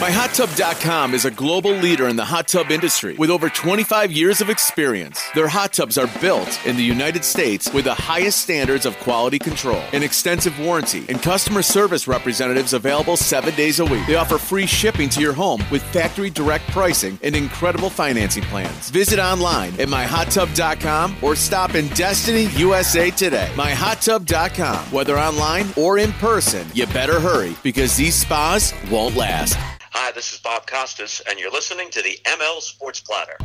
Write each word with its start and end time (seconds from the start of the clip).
MyHotTub.com 0.00 1.12
is 1.12 1.26
a 1.26 1.30
global 1.30 1.72
leader 1.72 2.08
in 2.08 2.16
the 2.16 2.24
hot 2.24 2.48
tub 2.48 2.70
industry 2.70 3.16
with 3.16 3.28
over 3.28 3.50
25 3.50 4.10
years 4.10 4.40
of 4.40 4.48
experience. 4.48 5.22
Their 5.34 5.46
hot 5.46 5.74
tubs 5.74 5.98
are 5.98 6.08
built 6.22 6.48
in 6.64 6.78
the 6.78 6.82
United 6.82 7.22
States 7.22 7.70
with 7.74 7.84
the 7.84 7.92
highest 7.92 8.40
standards 8.40 8.86
of 8.86 8.98
quality 9.00 9.38
control, 9.38 9.82
an 9.92 10.02
extensive 10.02 10.58
warranty, 10.58 11.04
and 11.10 11.20
customer 11.20 11.60
service 11.60 12.08
representatives 12.08 12.72
available 12.72 13.18
seven 13.18 13.54
days 13.56 13.78
a 13.78 13.84
week. 13.84 14.06
They 14.06 14.14
offer 14.14 14.38
free 14.38 14.64
shipping 14.64 15.10
to 15.10 15.20
your 15.20 15.34
home 15.34 15.62
with 15.70 15.82
factory 15.92 16.30
direct 16.30 16.66
pricing 16.68 17.18
and 17.22 17.36
incredible 17.36 17.90
financing 17.90 18.44
plans. 18.44 18.88
Visit 18.88 19.18
online 19.18 19.78
at 19.78 19.88
MyHotTub.com 19.88 21.16
or 21.20 21.36
stop 21.36 21.74
in 21.74 21.88
Destiny, 21.88 22.44
USA 22.56 23.10
today. 23.10 23.50
MyHotTub.com. 23.52 24.78
Whether 24.92 25.18
online 25.18 25.66
or 25.76 25.98
in 25.98 26.12
person, 26.14 26.66
you 26.72 26.86
better 26.86 27.20
hurry 27.20 27.54
because 27.62 27.98
these 27.98 28.14
spas 28.14 28.72
won't 28.90 29.14
last. 29.14 29.58
Hi, 30.02 30.12
this 30.12 30.32
is 30.32 30.38
Bob 30.38 30.66
Costas, 30.66 31.20
and 31.28 31.38
you're 31.38 31.50
listening 31.50 31.90
to 31.90 32.00
the 32.00 32.18
ML 32.24 32.62
Sports 32.62 33.00
Platter. 33.00 33.36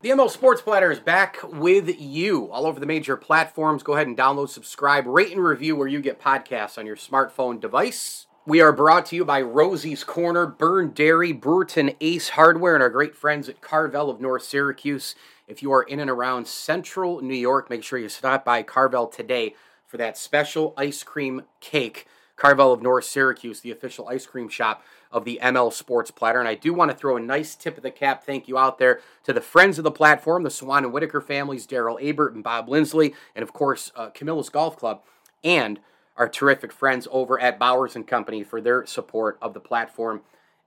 The 0.00 0.08
ML 0.08 0.28
Sports 0.28 0.60
Platter 0.60 0.90
is 0.90 0.98
back 0.98 1.38
with 1.44 2.00
you 2.00 2.50
all 2.50 2.66
over 2.66 2.80
the 2.80 2.86
major 2.86 3.16
platforms. 3.16 3.84
Go 3.84 3.92
ahead 3.94 4.08
and 4.08 4.18
download, 4.18 4.48
subscribe, 4.48 5.06
rate, 5.06 5.30
and 5.30 5.40
review 5.40 5.76
where 5.76 5.86
you 5.86 6.00
get 6.00 6.20
podcasts 6.20 6.76
on 6.76 6.86
your 6.86 6.96
smartphone 6.96 7.60
device. 7.60 8.26
We 8.44 8.60
are 8.60 8.72
brought 8.72 9.06
to 9.06 9.16
you 9.16 9.24
by 9.24 9.40
Rosie's 9.40 10.02
Corner, 10.02 10.48
Byrne 10.48 10.90
Dairy, 10.90 11.32
Brewerton 11.32 11.94
Ace 12.00 12.30
Hardware, 12.30 12.74
and 12.74 12.82
our 12.82 12.90
great 12.90 13.14
friends 13.14 13.48
at 13.48 13.60
Carvel 13.60 14.10
of 14.10 14.20
North 14.20 14.42
Syracuse. 14.42 15.14
If 15.46 15.62
you 15.62 15.70
are 15.70 15.84
in 15.84 16.00
and 16.00 16.10
around 16.10 16.48
central 16.48 17.20
New 17.20 17.36
York, 17.36 17.70
make 17.70 17.84
sure 17.84 18.00
you 18.00 18.08
stop 18.08 18.44
by 18.44 18.64
Carvel 18.64 19.06
today 19.06 19.54
for 19.86 19.96
that 19.98 20.18
special 20.18 20.74
ice 20.76 21.04
cream 21.04 21.42
cake. 21.60 22.08
Carvel 22.34 22.72
of 22.72 22.82
North 22.82 23.04
Syracuse, 23.04 23.60
the 23.60 23.70
official 23.70 24.08
ice 24.08 24.26
cream 24.26 24.48
shop 24.48 24.82
of 25.12 25.24
the 25.24 25.38
ML 25.40 25.72
Sports 25.72 26.10
Platter. 26.10 26.40
And 26.40 26.48
I 26.48 26.56
do 26.56 26.74
want 26.74 26.90
to 26.90 26.96
throw 26.96 27.16
a 27.16 27.20
nice 27.20 27.54
tip 27.54 27.76
of 27.76 27.84
the 27.84 27.92
cap 27.92 28.24
thank 28.24 28.48
you 28.48 28.58
out 28.58 28.78
there 28.78 28.98
to 29.22 29.32
the 29.32 29.40
friends 29.40 29.78
of 29.78 29.84
the 29.84 29.92
platform, 29.92 30.42
the 30.42 30.50
Swan 30.50 30.82
and 30.82 30.92
Whitaker 30.92 31.20
families, 31.20 31.64
Daryl 31.64 32.02
Abert 32.02 32.34
and 32.34 32.42
Bob 32.42 32.68
Lindsley, 32.68 33.14
and 33.36 33.44
of 33.44 33.52
course, 33.52 33.92
uh, 33.94 34.10
Golf 34.50 34.76
Club, 34.76 35.04
and 35.44 35.78
our 36.16 36.28
terrific 36.28 36.72
friends 36.72 37.08
over 37.10 37.40
at 37.40 37.58
Bowers 37.58 37.96
and 37.96 38.06
Company 38.06 38.44
for 38.44 38.60
their 38.60 38.84
support 38.86 39.38
of 39.40 39.54
the 39.54 39.60
platform 39.60 40.22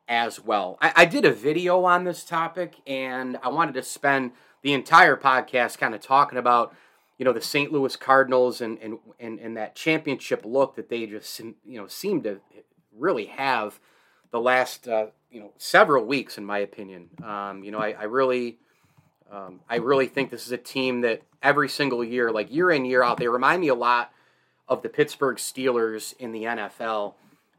as 0.08 0.44
well. 0.44 0.78
I, 0.82 0.94
I 0.96 1.06
did 1.06 1.26
a 1.26 1.32
video 1.32 1.84
on 1.84 2.04
this 2.04 2.24
topic, 2.24 2.76
and 2.86 3.38
I 3.44 3.50
wanted 3.50 3.74
to 3.76 3.84
spend 3.84 4.32
the 4.62 4.74
entire 4.74 5.16
podcast 5.16 5.78
kind 5.78 5.94
of 5.94 6.02
talking 6.02 6.38
about 6.38 6.76
you 7.18 7.26
know 7.26 7.34
the 7.34 7.42
St. 7.42 7.72
Louis 7.72 7.96
Cardinals 7.96 8.62
and 8.62 8.78
and 8.80 9.00
and, 9.20 9.40
and 9.40 9.58
that 9.58 9.76
championship 9.76 10.44
look 10.46 10.76
that 10.76 10.90
they 10.90 11.06
just 11.06 11.40
you 11.40 11.56
know 11.66 11.88
seem 11.88 12.24
to 12.24 12.40
really 12.98 13.26
have 13.26 13.80
the 14.32 14.40
last 14.40 14.88
uh, 14.88 15.08
you 15.32 15.40
know 15.40 15.52
several 15.58 16.06
weeks, 16.06 16.38
in 16.38 16.46
my 16.46 16.60
opinion. 16.60 17.10
Um, 17.24 17.64
you 17.64 17.72
know, 17.72 17.80
I, 17.80 17.92
I 17.92 18.04
really. 18.04 18.58
Um, 19.32 19.62
I 19.68 19.78
really 19.78 20.06
think 20.06 20.30
this 20.30 20.46
is 20.46 20.52
a 20.52 20.58
team 20.58 21.02
that 21.02 21.24
every 21.42 21.68
single 21.68 22.04
year, 22.04 22.32
like 22.32 22.54
year 22.54 22.70
in 22.70 22.86
year 22.86 23.02
out, 23.02 23.18
they 23.18 23.28
remind 23.28 23.60
me 23.60 23.70
a 23.70 23.76
lot 23.76 24.12
of 24.68 24.82
the 24.82 24.90
Pittsburgh 24.90 25.38
Steelers 25.38 26.16
in 26.18 26.32
the 26.32 26.44
NFL. 26.44 27.14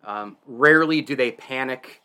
Um, 0.05 0.37
rarely 0.47 1.03
do 1.03 1.17
they 1.17 1.33
panic. 1.33 2.03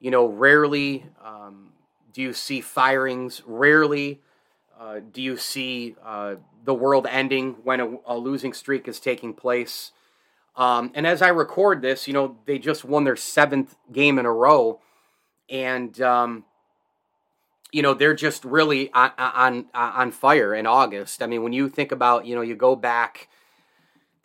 You 0.00 0.10
know, 0.10 0.26
rarely 0.26 1.06
um, 1.24 1.72
do 2.12 2.22
you 2.22 2.32
see 2.32 2.60
firings. 2.60 3.42
Rarely 3.46 4.20
uh, 4.78 5.00
do 5.12 5.22
you 5.22 5.36
see 5.36 5.94
uh, 6.04 6.36
the 6.64 6.74
world 6.74 7.06
ending 7.08 7.56
when 7.62 7.80
a, 7.80 7.96
a, 8.06 8.16
losing 8.16 8.52
streak 8.52 8.88
is 8.88 8.98
taking 8.98 9.34
place. 9.34 9.92
Um, 10.56 10.90
and 10.94 11.06
as 11.06 11.22
I 11.22 11.28
record 11.28 11.82
this, 11.82 12.06
you 12.06 12.14
know, 12.14 12.36
they 12.46 12.58
just 12.58 12.84
won 12.84 13.04
their 13.04 13.16
seventh 13.16 13.76
game 13.92 14.18
in 14.18 14.26
a 14.26 14.32
row. 14.32 14.80
And, 15.48 16.00
um, 16.00 16.44
you 17.72 17.82
know, 17.82 17.92
they're 17.92 18.14
just 18.14 18.44
really 18.44 18.92
on, 18.92 19.10
on, 19.18 19.66
on 19.74 20.10
fire 20.10 20.54
in 20.54 20.66
August. 20.66 21.22
I 21.22 21.26
mean, 21.26 21.42
when 21.42 21.52
you 21.52 21.68
think 21.68 21.92
about, 21.92 22.24
you 22.26 22.34
know, 22.34 22.40
you 22.40 22.54
go 22.54 22.76
back 22.76 23.28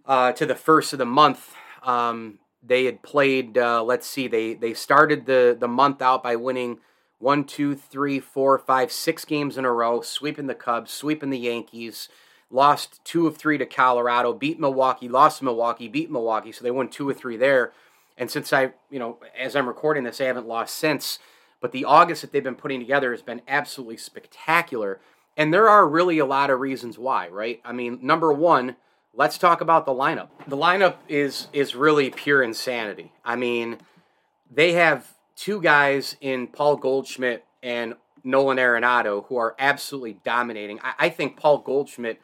uh, 0.09 0.31
to 0.33 0.45
the 0.45 0.55
first 0.55 0.91
of 0.91 0.99
the 0.99 1.05
month, 1.05 1.53
um, 1.83 2.39
they 2.63 2.85
had 2.85 3.03
played, 3.03 3.57
uh, 3.57 3.81
let's 3.83 4.07
see, 4.07 4.27
they, 4.27 4.55
they 4.55 4.73
started 4.73 5.27
the, 5.27 5.55
the 5.57 5.67
month 5.67 6.01
out 6.01 6.23
by 6.23 6.35
winning 6.35 6.79
one, 7.19 7.43
two, 7.43 7.75
three, 7.75 8.19
four, 8.19 8.57
five, 8.57 8.91
six 8.91 9.23
games 9.23 9.57
in 9.57 9.65
a 9.65 9.71
row, 9.71 10.01
sweeping 10.01 10.47
the 10.47 10.55
Cubs, 10.55 10.91
sweeping 10.91 11.29
the 11.29 11.37
Yankees, 11.37 12.09
lost 12.49 12.99
two 13.05 13.27
of 13.27 13.37
three 13.37 13.59
to 13.59 13.65
Colorado, 13.65 14.33
beat 14.33 14.59
Milwaukee, 14.59 15.07
lost 15.07 15.43
Milwaukee, 15.43 15.87
beat 15.87 16.09
Milwaukee, 16.09 16.51
so 16.51 16.63
they 16.63 16.71
won 16.71 16.89
two 16.89 17.07
or 17.07 17.13
three 17.13 17.37
there. 17.37 17.71
And 18.17 18.31
since 18.31 18.51
I, 18.51 18.71
you 18.89 18.99
know, 18.99 19.19
as 19.37 19.55
I'm 19.55 19.67
recording 19.67 20.03
this, 20.03 20.19
I 20.19 20.25
haven't 20.25 20.47
lost 20.47 20.75
since. 20.75 21.19
But 21.61 21.71
the 21.71 21.85
August 21.85 22.21
that 22.21 22.31
they've 22.31 22.43
been 22.43 22.55
putting 22.55 22.79
together 22.79 23.11
has 23.11 23.21
been 23.21 23.41
absolutely 23.47 23.97
spectacular. 23.97 24.99
And 25.37 25.53
there 25.53 25.69
are 25.69 25.87
really 25.87 26.17
a 26.19 26.25
lot 26.25 26.49
of 26.49 26.59
reasons 26.59 26.97
why, 26.97 27.27
right? 27.27 27.61
I 27.63 27.73
mean, 27.73 27.99
number 28.01 28.33
one, 28.33 28.75
let's 29.19 29.37
talk 29.37 29.59
about 29.59 29.85
the 29.85 29.91
lineup. 29.91 30.29
The 30.47 30.57
lineup 30.57 30.95
is 31.09 31.49
is 31.53 31.75
really 31.75 32.09
pure 32.09 32.41
insanity. 32.41 33.11
I 33.23 33.35
mean, 33.35 33.77
they 34.49 34.71
have 34.73 35.13
two 35.35 35.61
guys 35.61 36.15
in 36.21 36.47
Paul 36.47 36.77
Goldschmidt 36.77 37.43
and 37.61 37.95
Nolan 38.23 38.57
Arenado 38.57 39.25
who 39.27 39.35
are 39.35 39.55
absolutely 39.59 40.19
dominating. 40.23 40.79
I, 40.81 40.93
I, 40.99 41.09
think 41.09 41.37
Paul 41.37 41.59
Goldschmidt 41.59 42.19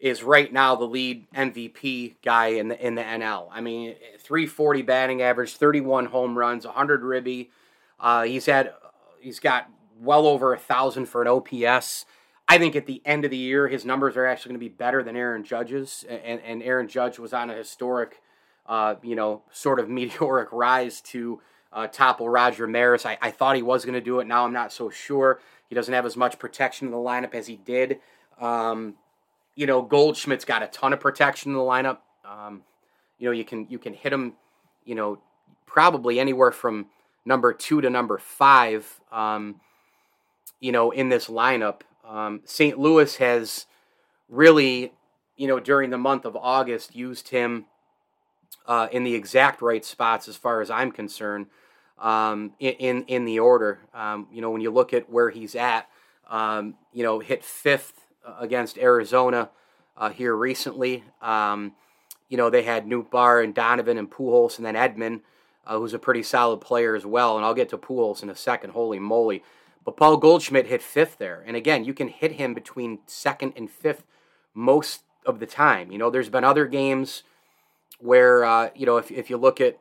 is 0.00 0.22
right 0.22 0.52
now 0.52 0.74
the 0.74 0.84
lead 0.84 1.30
MVP 1.32 2.16
guy 2.24 2.48
in 2.48 2.68
the 2.68 2.86
in 2.86 2.94
the 2.94 3.02
NL. 3.02 3.48
I 3.50 3.60
mean, 3.60 3.96
340 4.20 4.82
batting 4.82 5.22
average, 5.22 5.56
31 5.56 6.06
home 6.06 6.38
runs, 6.38 6.64
100 6.64 7.02
ribby. 7.02 7.50
Uh, 7.98 8.22
he's 8.22 8.46
had 8.46 8.72
he's 9.20 9.40
got 9.40 9.68
well 9.98 10.26
over 10.28 10.54
a 10.54 10.58
thousand 10.58 11.06
for 11.06 11.22
an 11.22 11.28
OPS. 11.28 12.06
I 12.50 12.58
think 12.58 12.74
at 12.74 12.86
the 12.86 13.00
end 13.04 13.24
of 13.24 13.30
the 13.30 13.36
year, 13.36 13.68
his 13.68 13.84
numbers 13.84 14.16
are 14.16 14.26
actually 14.26 14.48
going 14.50 14.60
to 14.60 14.68
be 14.70 14.74
better 14.74 15.04
than 15.04 15.14
Aaron 15.14 15.44
Judge's, 15.44 16.04
and, 16.08 16.40
and 16.40 16.64
Aaron 16.64 16.88
Judge 16.88 17.16
was 17.16 17.32
on 17.32 17.48
a 17.48 17.54
historic, 17.54 18.20
uh, 18.66 18.96
you 19.04 19.14
know, 19.14 19.42
sort 19.52 19.78
of 19.78 19.88
meteoric 20.00 20.48
rise 20.50 21.00
to 21.02 21.40
uh, 21.72 21.86
topple 21.86 22.28
Roger 22.28 22.66
Maris. 22.66 23.06
I, 23.06 23.18
I 23.22 23.30
thought 23.30 23.54
he 23.54 23.62
was 23.62 23.84
going 23.84 23.94
to 23.94 24.00
do 24.00 24.18
it. 24.18 24.26
Now 24.26 24.44
I'm 24.44 24.52
not 24.52 24.72
so 24.72 24.90
sure. 24.90 25.38
He 25.68 25.76
doesn't 25.76 25.94
have 25.94 26.04
as 26.04 26.16
much 26.16 26.40
protection 26.40 26.88
in 26.88 26.90
the 26.90 26.98
lineup 26.98 27.34
as 27.34 27.46
he 27.46 27.54
did. 27.54 28.00
Um, 28.40 28.96
you 29.54 29.66
know, 29.66 29.80
Goldschmidt's 29.80 30.44
got 30.44 30.64
a 30.64 30.66
ton 30.66 30.92
of 30.92 30.98
protection 30.98 31.52
in 31.52 31.56
the 31.56 31.62
lineup. 31.62 31.98
Um, 32.24 32.64
you 33.20 33.28
know, 33.28 33.32
you 33.32 33.44
can 33.44 33.68
you 33.70 33.78
can 33.78 33.94
hit 33.94 34.12
him. 34.12 34.32
You 34.84 34.96
know, 34.96 35.20
probably 35.66 36.18
anywhere 36.18 36.50
from 36.50 36.86
number 37.24 37.52
two 37.52 37.80
to 37.80 37.90
number 37.90 38.18
five. 38.18 39.00
Um, 39.12 39.60
you 40.58 40.72
know, 40.72 40.90
in 40.90 41.10
this 41.10 41.28
lineup, 41.28 41.82
um, 42.10 42.40
St. 42.44 42.78
Louis 42.78 43.16
has 43.16 43.66
really, 44.28 44.92
you 45.36 45.46
know, 45.46 45.60
during 45.60 45.90
the 45.90 45.98
month 45.98 46.24
of 46.24 46.36
August, 46.36 46.96
used 46.96 47.28
him 47.28 47.66
uh, 48.66 48.88
in 48.90 49.04
the 49.04 49.14
exact 49.14 49.62
right 49.62 49.84
spots 49.84 50.28
as 50.28 50.36
far 50.36 50.60
as 50.60 50.70
I'm 50.70 50.90
concerned 50.90 51.46
um, 51.98 52.52
in 52.58 53.04
in 53.04 53.24
the 53.24 53.38
order. 53.38 53.78
Um, 53.94 54.26
you 54.32 54.40
know, 54.40 54.50
when 54.50 54.60
you 54.60 54.70
look 54.70 54.92
at 54.92 55.08
where 55.08 55.30
he's 55.30 55.54
at, 55.54 55.88
um, 56.28 56.74
you 56.92 57.04
know, 57.04 57.20
hit 57.20 57.44
fifth 57.44 58.04
against 58.38 58.76
Arizona 58.76 59.50
uh, 59.96 60.10
here 60.10 60.34
recently. 60.34 61.04
Um, 61.22 61.74
you 62.28 62.36
know, 62.36 62.50
they 62.50 62.62
had 62.62 62.86
Nootbaar 62.86 63.42
and 63.44 63.54
Donovan 63.54 63.98
and 63.98 64.10
Pujols, 64.10 64.56
and 64.56 64.66
then 64.66 64.74
Edman, 64.74 65.20
uh, 65.66 65.78
who's 65.78 65.94
a 65.94 65.98
pretty 65.98 66.22
solid 66.22 66.60
player 66.60 66.94
as 66.94 67.04
well. 67.04 67.36
And 67.36 67.44
I'll 67.44 67.54
get 67.54 67.68
to 67.70 67.78
Pujols 67.78 68.22
in 68.22 68.30
a 68.30 68.36
second. 68.36 68.70
Holy 68.70 68.98
moly! 68.98 69.42
But 69.84 69.96
Paul 69.96 70.18
Goldschmidt 70.18 70.66
hit 70.66 70.82
fifth 70.82 71.18
there, 71.18 71.42
and 71.46 71.56
again, 71.56 71.84
you 71.84 71.94
can 71.94 72.08
hit 72.08 72.32
him 72.32 72.54
between 72.54 72.98
second 73.06 73.54
and 73.56 73.70
fifth 73.70 74.04
most 74.54 75.02
of 75.24 75.40
the 75.40 75.46
time. 75.46 75.90
You 75.90 75.98
know, 75.98 76.10
there's 76.10 76.28
been 76.28 76.44
other 76.44 76.66
games 76.66 77.22
where 77.98 78.44
uh, 78.44 78.70
you 78.74 78.86
know 78.86 78.96
if 78.96 79.10
if 79.10 79.30
you 79.30 79.36
look 79.36 79.60
at 79.60 79.78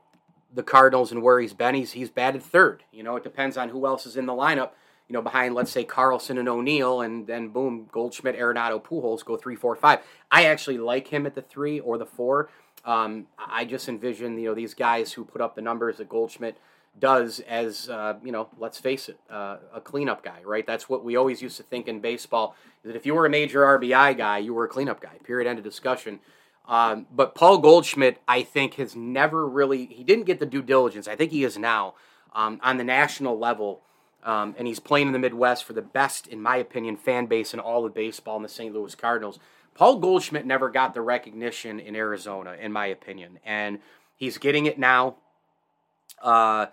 the 0.53 0.63
Cardinals 0.63 1.11
and 1.11 1.21
where 1.21 1.39
he's 1.39 1.53
been, 1.53 1.75
he's 1.75 1.91
he's 1.91 2.09
batted 2.09 2.43
third. 2.43 2.83
You 2.91 3.03
know, 3.03 3.15
it 3.15 3.23
depends 3.23 3.57
on 3.57 3.69
who 3.69 3.85
else 3.85 4.05
is 4.05 4.17
in 4.17 4.25
the 4.25 4.33
lineup. 4.33 4.71
You 5.07 5.13
know, 5.13 5.21
behind 5.21 5.55
let's 5.55 5.71
say 5.71 5.83
Carlson 5.83 6.37
and 6.37 6.47
O'Neill, 6.47 7.01
and 7.01 7.25
then 7.25 7.49
boom, 7.49 7.89
Goldschmidt, 7.91 8.37
Arenado, 8.37 8.83
Pujols 8.83 9.25
go 9.25 9.37
three, 9.37 9.55
four, 9.55 9.75
five. 9.75 9.99
I 10.29 10.45
actually 10.45 10.77
like 10.77 11.07
him 11.07 11.25
at 11.25 11.33
the 11.33 11.41
three 11.41 11.79
or 11.79 11.97
the 11.97 12.05
four. 12.05 12.49
Um, 12.85 13.27
I 13.37 13.65
just 13.65 13.89
envision 13.89 14.37
you 14.37 14.49
know 14.49 14.55
these 14.55 14.73
guys 14.73 15.13
who 15.13 15.25
put 15.25 15.41
up 15.41 15.55
the 15.55 15.61
numbers 15.61 15.97
that 15.97 16.09
Goldschmidt 16.09 16.57
does 16.99 17.39
as 17.41 17.89
uh, 17.89 18.15
you 18.23 18.31
know 18.31 18.49
let's 18.57 18.79
face 18.79 19.09
it 19.09 19.19
uh, 19.29 19.57
a 19.73 19.81
cleanup 19.81 20.23
guy 20.23 20.41
right? 20.43 20.65
That's 20.65 20.89
what 20.89 21.03
we 21.03 21.15
always 21.15 21.41
used 21.41 21.57
to 21.57 21.63
think 21.63 21.87
in 21.87 21.99
baseball 21.99 22.55
that 22.83 22.95
if 22.95 23.05
you 23.05 23.13
were 23.13 23.25
a 23.25 23.29
major 23.29 23.61
rbi 23.61 24.17
guy 24.17 24.37
you 24.37 24.53
were 24.53 24.65
a 24.65 24.69
cleanup 24.69 25.01
guy 25.01 25.17
period 25.23 25.47
end 25.47 25.57
of 25.57 25.63
discussion. 25.63 26.19
Um, 26.67 27.07
but 27.11 27.33
paul 27.33 27.57
goldschmidt 27.57 28.21
i 28.27 28.43
think 28.43 28.75
has 28.75 28.95
never 28.95 29.47
really 29.47 29.87
he 29.87 30.03
didn't 30.03 30.25
get 30.25 30.39
the 30.39 30.45
due 30.45 30.61
diligence. 30.61 31.07
I 31.07 31.15
think 31.15 31.31
he 31.31 31.43
is 31.43 31.57
now 31.57 31.95
um, 32.33 32.59
on 32.63 32.77
the 32.77 32.83
national 32.83 33.39
level 33.39 33.81
um, 34.23 34.53
and 34.57 34.67
he's 34.67 34.79
playing 34.79 35.07
in 35.07 35.13
the 35.13 35.19
midwest 35.19 35.63
for 35.63 35.73
the 35.73 35.81
best 35.81 36.27
in 36.27 36.41
my 36.41 36.57
opinion 36.57 36.97
fan 36.97 37.25
base 37.25 37.53
in 37.53 37.59
all 37.59 37.85
of 37.85 37.93
baseball 37.93 38.37
in 38.37 38.43
the 38.43 38.49
st 38.49 38.73
louis 38.73 38.95
cardinals. 38.95 39.39
Paul 39.73 39.99
goldschmidt 39.99 40.45
never 40.45 40.69
got 40.69 40.93
the 40.93 41.01
recognition 41.01 41.79
in 41.79 41.95
arizona 41.95 42.55
in 42.59 42.71
my 42.71 42.87
opinion 42.87 43.39
and 43.45 43.79
he's 44.15 44.37
getting 44.37 44.65
it 44.65 44.77
now. 44.77 45.15
Uh, 46.21 46.67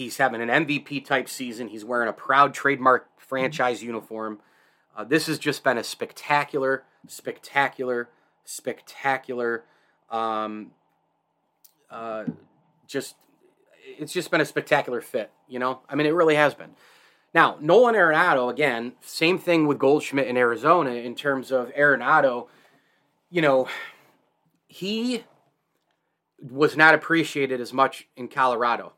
he's 0.00 0.16
having 0.16 0.40
an 0.40 0.48
MVP 0.48 1.04
type 1.04 1.28
season. 1.28 1.68
He's 1.68 1.84
wearing 1.84 2.08
a 2.08 2.12
proud 2.12 2.54
trademark 2.54 3.08
franchise 3.18 3.82
uniform. 3.82 4.40
Uh, 4.96 5.04
this 5.04 5.26
has 5.26 5.38
just 5.38 5.62
been 5.62 5.76
a 5.76 5.84
spectacular, 5.84 6.84
spectacular, 7.06 8.08
spectacular. 8.46 9.64
Um, 10.08 10.70
uh, 11.90 12.24
just 12.86 13.16
it's 13.98 14.14
just 14.14 14.30
been 14.30 14.40
a 14.40 14.46
spectacular 14.46 15.02
fit. 15.02 15.30
You 15.48 15.58
know, 15.58 15.80
I 15.86 15.96
mean, 15.96 16.06
it 16.06 16.14
really 16.14 16.34
has 16.36 16.54
been. 16.54 16.70
Now, 17.34 17.58
Nolan 17.60 17.94
Arenado, 17.94 18.50
again, 18.50 18.94
same 19.02 19.38
thing 19.38 19.66
with 19.66 19.78
Goldschmidt 19.78 20.26
in 20.26 20.36
Arizona 20.38 20.92
in 20.92 21.14
terms 21.14 21.52
of 21.52 21.72
Arenado. 21.74 22.48
You 23.28 23.42
know, 23.42 23.68
he 24.66 25.24
was 26.40 26.74
not 26.74 26.94
appreciated 26.94 27.60
as 27.60 27.74
much 27.74 28.08
in 28.16 28.28
Colorado. 28.28 28.94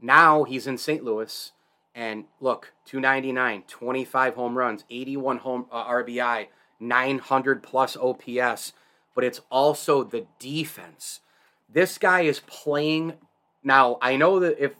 Now 0.00 0.44
he's 0.44 0.66
in 0.66 0.78
St. 0.78 1.02
Louis, 1.02 1.52
and 1.94 2.24
look, 2.40 2.72
299, 2.84 3.64
25 3.66 4.34
home 4.34 4.58
runs, 4.58 4.84
81 4.90 5.38
home 5.38 5.66
uh, 5.72 5.86
RBI, 5.86 6.48
900 6.78 7.62
plus 7.62 7.96
OPS, 7.96 8.72
but 9.14 9.24
it's 9.24 9.40
also 9.50 10.04
the 10.04 10.26
defense. 10.38 11.20
This 11.72 11.98
guy 11.98 12.20
is 12.22 12.40
playing. 12.40 13.14
Now 13.64 13.98
I 14.02 14.16
know 14.16 14.38
that 14.40 14.62
if 14.62 14.74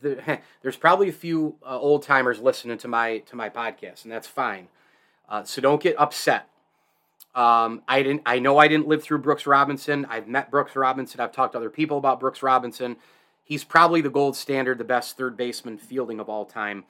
the, 0.00 0.40
there's 0.62 0.76
probably 0.76 1.08
a 1.08 1.12
few 1.12 1.56
uh, 1.64 1.78
old 1.78 2.02
timers 2.02 2.40
listening 2.40 2.78
to 2.78 2.88
my 2.88 3.18
to 3.18 3.36
my 3.36 3.50
podcast, 3.50 4.04
and 4.04 4.12
that's 4.12 4.26
fine. 4.26 4.68
Uh, 5.28 5.44
so 5.44 5.60
don't 5.60 5.82
get 5.82 5.98
upset. 5.98 6.48
Um, 7.34 7.82
I 7.88 8.02
didn't. 8.02 8.22
I 8.24 8.38
know 8.38 8.58
I 8.58 8.68
didn't 8.68 8.86
live 8.86 9.02
through 9.02 9.18
Brooks 9.18 9.46
Robinson. 9.46 10.06
I've 10.08 10.28
met 10.28 10.50
Brooks 10.50 10.76
Robinson. 10.76 11.20
I've 11.20 11.32
talked 11.32 11.52
to 11.52 11.58
other 11.58 11.70
people 11.70 11.98
about 11.98 12.20
Brooks 12.20 12.42
Robinson. 12.42 12.96
He's 13.44 13.62
probably 13.62 14.00
the 14.00 14.10
gold 14.10 14.36
standard, 14.36 14.78
the 14.78 14.84
best 14.84 15.16
third 15.16 15.36
baseman 15.36 15.78
fielding 15.78 16.18
of 16.18 16.28
all 16.28 16.44
time. 16.44 16.84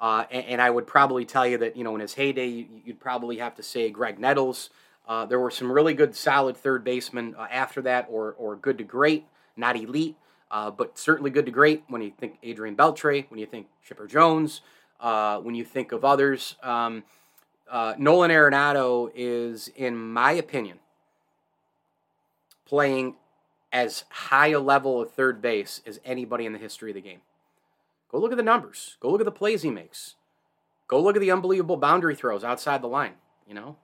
Uh, 0.00 0.24
and, 0.30 0.44
and, 0.46 0.62
I 0.62 0.70
would 0.70 0.86
probably 0.86 1.24
tell 1.24 1.46
you 1.46 1.58
that 1.58 1.76
you 1.76 1.84
know 1.84 1.94
in 1.94 2.00
his 2.00 2.14
heyday, 2.14 2.46
you, 2.46 2.66
would 2.86 3.00
probably 3.00 3.38
have 3.38 3.56
to 3.56 3.62
say 3.62 3.92
Graig 3.92 4.18
Nettles. 4.18 4.70
Uh, 5.08 5.26
there 5.26 5.40
were 5.40 5.50
some 5.50 5.70
really 5.72 5.92
good, 5.92 6.14
solid 6.14 6.56
third 6.56 6.84
basemen 6.84 7.34
uh, 7.36 7.48
after 7.50 7.82
that, 7.82 8.06
or 8.08 8.34
or 8.38 8.54
good 8.54 8.78
to 8.78 8.84
great, 8.84 9.26
not 9.56 9.76
elite, 9.76 10.16
uh, 10.52 10.70
but 10.70 10.96
certainly 10.96 11.30
good 11.30 11.46
to 11.46 11.52
great. 11.52 11.82
When 11.88 12.00
you 12.00 12.12
think 12.16 12.38
Adrian 12.44 12.76
Beltre, 12.76 13.28
when 13.28 13.40
you 13.40 13.46
think 13.46 13.66
Chipper 13.84 14.06
Jones, 14.06 14.60
uh, 15.00 15.40
when 15.40 15.54
you 15.54 15.64
think 15.64 15.92
of 15.92 16.04
others. 16.04 16.54
Um, 16.62 17.02
uh, 17.70 17.94
Nolan 17.98 18.30
Arenado 18.30 19.10
is, 19.14 19.68
in 19.76 19.96
my 19.96 20.32
opinion, 20.32 20.78
playing 22.66 23.16
as 23.72 24.04
high 24.10 24.48
a 24.48 24.60
level 24.60 25.00
of 25.00 25.12
third 25.12 25.42
base 25.42 25.82
as 25.86 26.00
anybody 26.04 26.46
in 26.46 26.52
the 26.52 26.58
history 26.58 26.90
of 26.90 26.94
the 26.94 27.00
game. 27.00 27.20
Go 28.10 28.18
look 28.18 28.32
at 28.32 28.36
the 28.36 28.42
numbers. 28.42 28.96
Go 29.00 29.10
look 29.10 29.20
at 29.20 29.26
the 29.26 29.30
plays 29.30 29.62
he 29.62 29.70
makes. 29.70 30.14
Go 30.86 31.00
look 31.00 31.16
at 31.16 31.20
the 31.20 31.30
unbelievable 31.30 31.76
boundary 31.76 32.14
throws 32.14 32.44
outside 32.44 32.82
the 32.82 32.88
line. 32.88 33.14
You 33.46 33.54
know, 33.54 33.76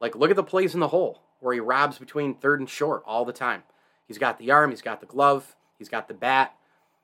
like 0.00 0.14
look 0.14 0.30
at 0.30 0.36
the 0.36 0.42
plays 0.42 0.74
in 0.74 0.80
the 0.80 0.88
hole 0.88 1.22
where 1.40 1.54
he 1.54 1.60
robs 1.60 1.98
between 1.98 2.34
third 2.34 2.60
and 2.60 2.68
short 2.68 3.02
all 3.06 3.24
the 3.24 3.32
time. 3.32 3.62
He's 4.06 4.18
got 4.18 4.38
the 4.38 4.50
arm. 4.50 4.70
He's 4.70 4.82
got 4.82 5.00
the 5.00 5.06
glove. 5.06 5.56
He's 5.78 5.88
got 5.88 6.08
the 6.08 6.14
bat. 6.14 6.54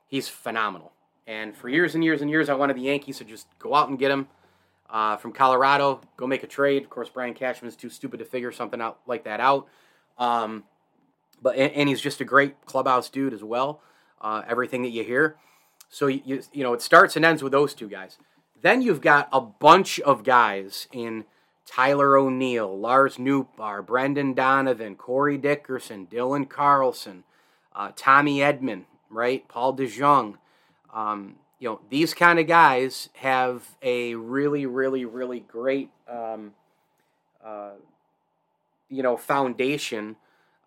He's 0.06 0.28
phenomenal. 0.28 0.92
And 1.26 1.56
for 1.56 1.68
years 1.68 1.94
and 1.94 2.02
years 2.02 2.20
and 2.20 2.30
years, 2.30 2.48
I 2.48 2.54
wanted 2.54 2.76
the 2.76 2.82
Yankees 2.82 3.18
to 3.18 3.24
just 3.24 3.46
go 3.58 3.74
out 3.74 3.88
and 3.88 3.98
get 3.98 4.10
him 4.10 4.28
uh, 4.90 5.16
from 5.16 5.32
Colorado. 5.32 6.00
Go 6.16 6.26
make 6.26 6.42
a 6.42 6.46
trade. 6.46 6.82
Of 6.82 6.90
course, 6.90 7.08
Brian 7.08 7.34
Cashman 7.34 7.68
is 7.68 7.76
too 7.76 7.88
stupid 7.88 8.18
to 8.18 8.24
figure 8.24 8.52
something 8.52 8.80
out 8.80 8.98
like 9.06 9.24
that 9.24 9.40
out. 9.40 9.68
Um, 10.18 10.64
but 11.42 11.56
and, 11.56 11.72
and, 11.72 11.88
he's 11.88 12.00
just 12.00 12.20
a 12.20 12.24
great 12.24 12.64
clubhouse 12.64 13.10
dude 13.10 13.34
as 13.34 13.42
well. 13.42 13.80
Uh, 14.20 14.42
everything 14.48 14.82
that 14.82 14.90
you 14.90 15.04
hear. 15.04 15.36
So 15.90 16.06
you 16.06 16.42
you 16.52 16.62
know 16.62 16.72
it 16.72 16.80
starts 16.82 17.16
and 17.16 17.24
ends 17.24 17.42
with 17.42 17.52
those 17.52 17.74
two 17.74 17.88
guys. 17.88 18.18
Then 18.62 18.80
you've 18.80 19.00
got 19.00 19.28
a 19.32 19.40
bunch 19.40 19.98
of 20.00 20.22
guys 20.22 20.86
in 20.92 21.24
Tyler 21.66 22.16
O'Neill, 22.16 22.78
Lars 22.78 23.16
Nootbaar, 23.16 23.84
Brendan 23.84 24.34
Donovan, 24.34 24.94
Corey 24.94 25.36
Dickerson, 25.36 26.06
Dylan 26.06 26.48
Carlson, 26.48 27.24
uh, 27.74 27.90
Tommy 27.96 28.38
Edman, 28.38 28.84
right? 29.10 29.46
Paul 29.48 29.76
DeJong. 29.76 30.36
Um, 30.92 31.36
you 31.58 31.68
know, 31.68 31.80
these 31.90 32.12
kind 32.12 32.38
of 32.38 32.46
guys 32.46 33.08
have 33.14 33.76
a 33.82 34.14
really, 34.14 34.66
really, 34.66 35.04
really 35.04 35.40
great, 35.40 35.90
um, 36.08 36.52
uh, 37.44 37.70
you 38.88 39.02
know, 39.02 39.16
foundation 39.16 40.16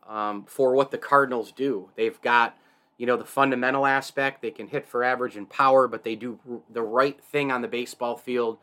um, 0.08 0.46
for 0.46 0.74
what 0.74 0.92
the 0.92 0.98
Cardinals 0.98 1.52
do. 1.52 1.90
They've 1.96 2.20
got, 2.22 2.58
you 2.98 3.06
know, 3.06 3.18
the 3.18 3.26
fundamental 3.26 3.86
aspect. 3.86 4.42
They 4.42 4.52
can 4.52 4.68
hit 4.68 4.88
for 4.88 5.04
average 5.04 5.36
and 5.36 5.50
power, 5.50 5.88
but 5.88 6.04
they 6.04 6.16
do 6.16 6.40
the 6.70 6.82
right 6.82 7.22
thing 7.24 7.52
on 7.52 7.62
the 7.62 7.68
baseball 7.68 8.18
field 8.18 8.58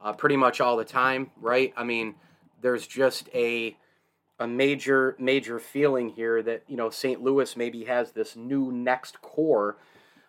uh, 0.00 0.12
pretty 0.12 0.36
much 0.36 0.60
all 0.60 0.76
the 0.76 0.84
time, 0.84 1.30
right? 1.40 1.72
I 1.76 1.84
mean, 1.84 2.14
there's 2.60 2.86
just 2.86 3.28
a 3.34 3.76
a 4.40 4.46
major 4.46 5.16
major 5.18 5.58
feeling 5.58 6.10
here 6.10 6.40
that 6.42 6.62
you 6.68 6.76
know 6.76 6.90
St. 6.90 7.20
Louis 7.20 7.56
maybe 7.56 7.84
has 7.84 8.12
this 8.12 8.36
new 8.36 8.70
next 8.70 9.20
core 9.20 9.76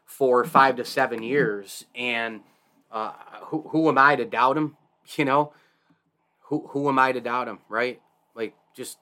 for 0.09 0.43
five 0.43 0.75
to 0.75 0.83
seven 0.83 1.21
years. 1.21 1.85
And 1.93 2.41
uh, 2.91 3.13
who, 3.43 3.61
who 3.69 3.87
am 3.89 3.97
I 3.99 4.15
to 4.15 4.25
doubt 4.25 4.57
him? 4.57 4.75
You 5.15 5.25
know, 5.25 5.53
who, 6.41 6.67
who 6.69 6.87
am 6.87 6.99
I 6.99 7.11
to 7.11 7.21
doubt 7.21 7.47
him, 7.47 7.59
right? 7.67 7.99
Like, 8.35 8.53
just, 8.75 8.99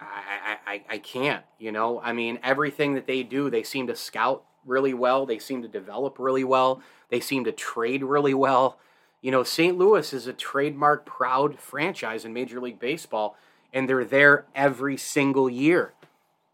I, 0.00 0.56
I, 0.66 0.82
I 0.88 0.98
can't, 0.98 1.44
you 1.58 1.72
know? 1.72 2.00
I 2.00 2.12
mean, 2.12 2.38
everything 2.42 2.94
that 2.94 3.06
they 3.06 3.22
do, 3.22 3.50
they 3.50 3.62
seem 3.62 3.86
to 3.86 3.96
scout 3.96 4.44
really 4.64 4.94
well. 4.94 5.26
They 5.26 5.38
seem 5.38 5.62
to 5.62 5.68
develop 5.68 6.18
really 6.18 6.44
well. 6.44 6.82
They 7.08 7.20
seem 7.20 7.44
to 7.44 7.52
trade 7.52 8.02
really 8.02 8.34
well. 8.34 8.78
You 9.22 9.30
know, 9.30 9.42
St. 9.42 9.76
Louis 9.76 10.12
is 10.12 10.26
a 10.26 10.32
trademark 10.32 11.06
proud 11.06 11.58
franchise 11.58 12.24
in 12.24 12.32
Major 12.32 12.60
League 12.60 12.78
Baseball, 12.78 13.36
and 13.72 13.88
they're 13.88 14.04
there 14.04 14.46
every 14.54 14.96
single 14.96 15.48
year. 15.48 15.94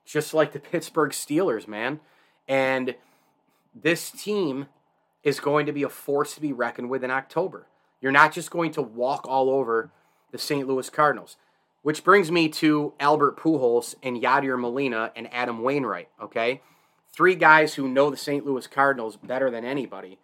Just 0.04 0.34
like 0.34 0.52
the 0.52 0.60
Pittsburgh 0.60 1.12
Steelers, 1.12 1.66
man. 1.66 2.00
And 2.48 2.94
this 3.74 4.10
team 4.10 4.66
is 5.22 5.40
going 5.40 5.66
to 5.66 5.72
be 5.72 5.82
a 5.82 5.88
force 5.88 6.34
to 6.34 6.40
be 6.40 6.52
reckoned 6.52 6.90
with 6.90 7.04
in 7.04 7.10
October. 7.10 7.66
You're 8.00 8.12
not 8.12 8.32
just 8.32 8.50
going 8.50 8.72
to 8.72 8.82
walk 8.82 9.26
all 9.28 9.48
over 9.48 9.90
the 10.32 10.38
St. 10.38 10.66
Louis 10.66 10.90
Cardinals. 10.90 11.36
Which 11.82 12.04
brings 12.04 12.30
me 12.30 12.48
to 12.48 12.94
Albert 13.00 13.36
Pujols 13.36 13.96
and 14.02 14.22
Yadier 14.22 14.58
Molina 14.58 15.12
and 15.16 15.28
Adam 15.32 15.62
Wainwright, 15.62 16.08
okay? 16.20 16.62
Three 17.12 17.34
guys 17.34 17.74
who 17.74 17.88
know 17.88 18.08
the 18.08 18.16
St. 18.16 18.46
Louis 18.46 18.66
Cardinals 18.68 19.16
better 19.16 19.50
than 19.50 19.64
anybody. 19.64 20.18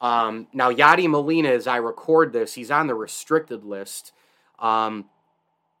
Um, 0.00 0.48
now, 0.52 0.72
Yadier 0.72 1.08
Molina, 1.08 1.50
as 1.50 1.66
I 1.66 1.76
record 1.76 2.32
this, 2.32 2.54
he's 2.54 2.70
on 2.70 2.88
the 2.88 2.94
restricted 2.94 3.64
list. 3.64 4.12
Um, 4.58 5.06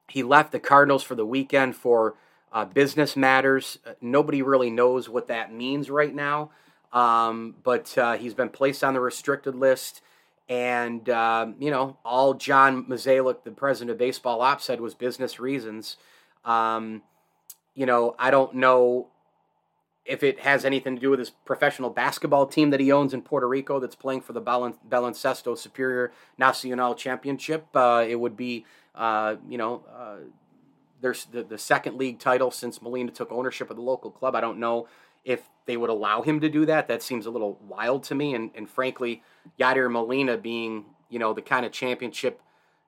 he 0.08 0.22
left 0.22 0.52
the 0.52 0.60
Cardinals 0.60 1.02
for 1.02 1.14
the 1.14 1.26
weekend 1.26 1.76
for 1.76 2.14
uh, 2.52 2.64
business 2.64 3.16
matters. 3.16 3.78
Uh, 3.84 3.94
nobody 4.00 4.40
really 4.40 4.70
knows 4.70 5.08
what 5.08 5.28
that 5.28 5.52
means 5.52 5.90
right 5.90 6.14
now, 6.14 6.50
um, 6.92 7.56
but 7.64 7.96
uh, 7.98 8.16
he's 8.16 8.34
been 8.34 8.48
placed 8.48 8.84
on 8.84 8.94
the 8.94 9.00
restricted 9.00 9.56
list. 9.56 10.00
And, 10.48 11.08
um, 11.08 11.56
you 11.58 11.70
know, 11.70 11.96
all 12.04 12.34
John 12.34 12.84
Mozeliak, 12.84 13.44
the 13.44 13.50
president 13.50 13.92
of 13.92 13.98
Baseball 13.98 14.42
Ops, 14.42 14.64
said 14.64 14.80
was 14.80 14.94
business 14.94 15.40
reasons. 15.40 15.96
Um, 16.44 17.02
you 17.74 17.86
know, 17.86 18.14
I 18.18 18.30
don't 18.30 18.54
know 18.54 19.08
if 20.04 20.22
it 20.22 20.40
has 20.40 20.66
anything 20.66 20.96
to 20.96 21.00
do 21.00 21.10
with 21.10 21.18
his 21.18 21.30
professional 21.30 21.88
basketball 21.88 22.46
team 22.46 22.70
that 22.70 22.80
he 22.80 22.92
owns 22.92 23.14
in 23.14 23.22
Puerto 23.22 23.48
Rico 23.48 23.80
that's 23.80 23.94
playing 23.94 24.20
for 24.20 24.34
the 24.34 24.42
Baloncesto 24.42 25.56
Superior 25.56 26.12
Nacional 26.36 26.94
Championship. 26.94 27.66
Uh, 27.74 28.04
it 28.06 28.16
would 28.16 28.36
be, 28.36 28.66
uh, 28.94 29.36
you 29.48 29.56
know, 29.56 29.82
uh, 29.96 30.16
there's 31.00 31.24
the, 31.26 31.42
the 31.42 31.58
second 31.58 31.96
league 31.96 32.18
title 32.18 32.50
since 32.50 32.82
Molina 32.82 33.12
took 33.12 33.32
ownership 33.32 33.70
of 33.70 33.76
the 33.76 33.82
local 33.82 34.10
club. 34.10 34.34
I 34.34 34.42
don't 34.42 34.58
know 34.58 34.88
if 35.24 35.48
they 35.66 35.76
would 35.76 35.90
allow 35.90 36.22
him 36.22 36.40
to 36.40 36.48
do 36.48 36.66
that. 36.66 36.88
That 36.88 37.02
seems 37.02 37.26
a 37.26 37.30
little 37.30 37.58
wild 37.66 38.04
to 38.04 38.14
me. 38.14 38.34
And, 38.34 38.50
and 38.54 38.68
frankly, 38.68 39.22
Yadier 39.58 39.90
Molina 39.90 40.36
being, 40.36 40.84
you 41.08 41.18
know, 41.18 41.32
the 41.32 41.42
kind 41.42 41.64
of 41.64 41.72
championship, 41.72 42.40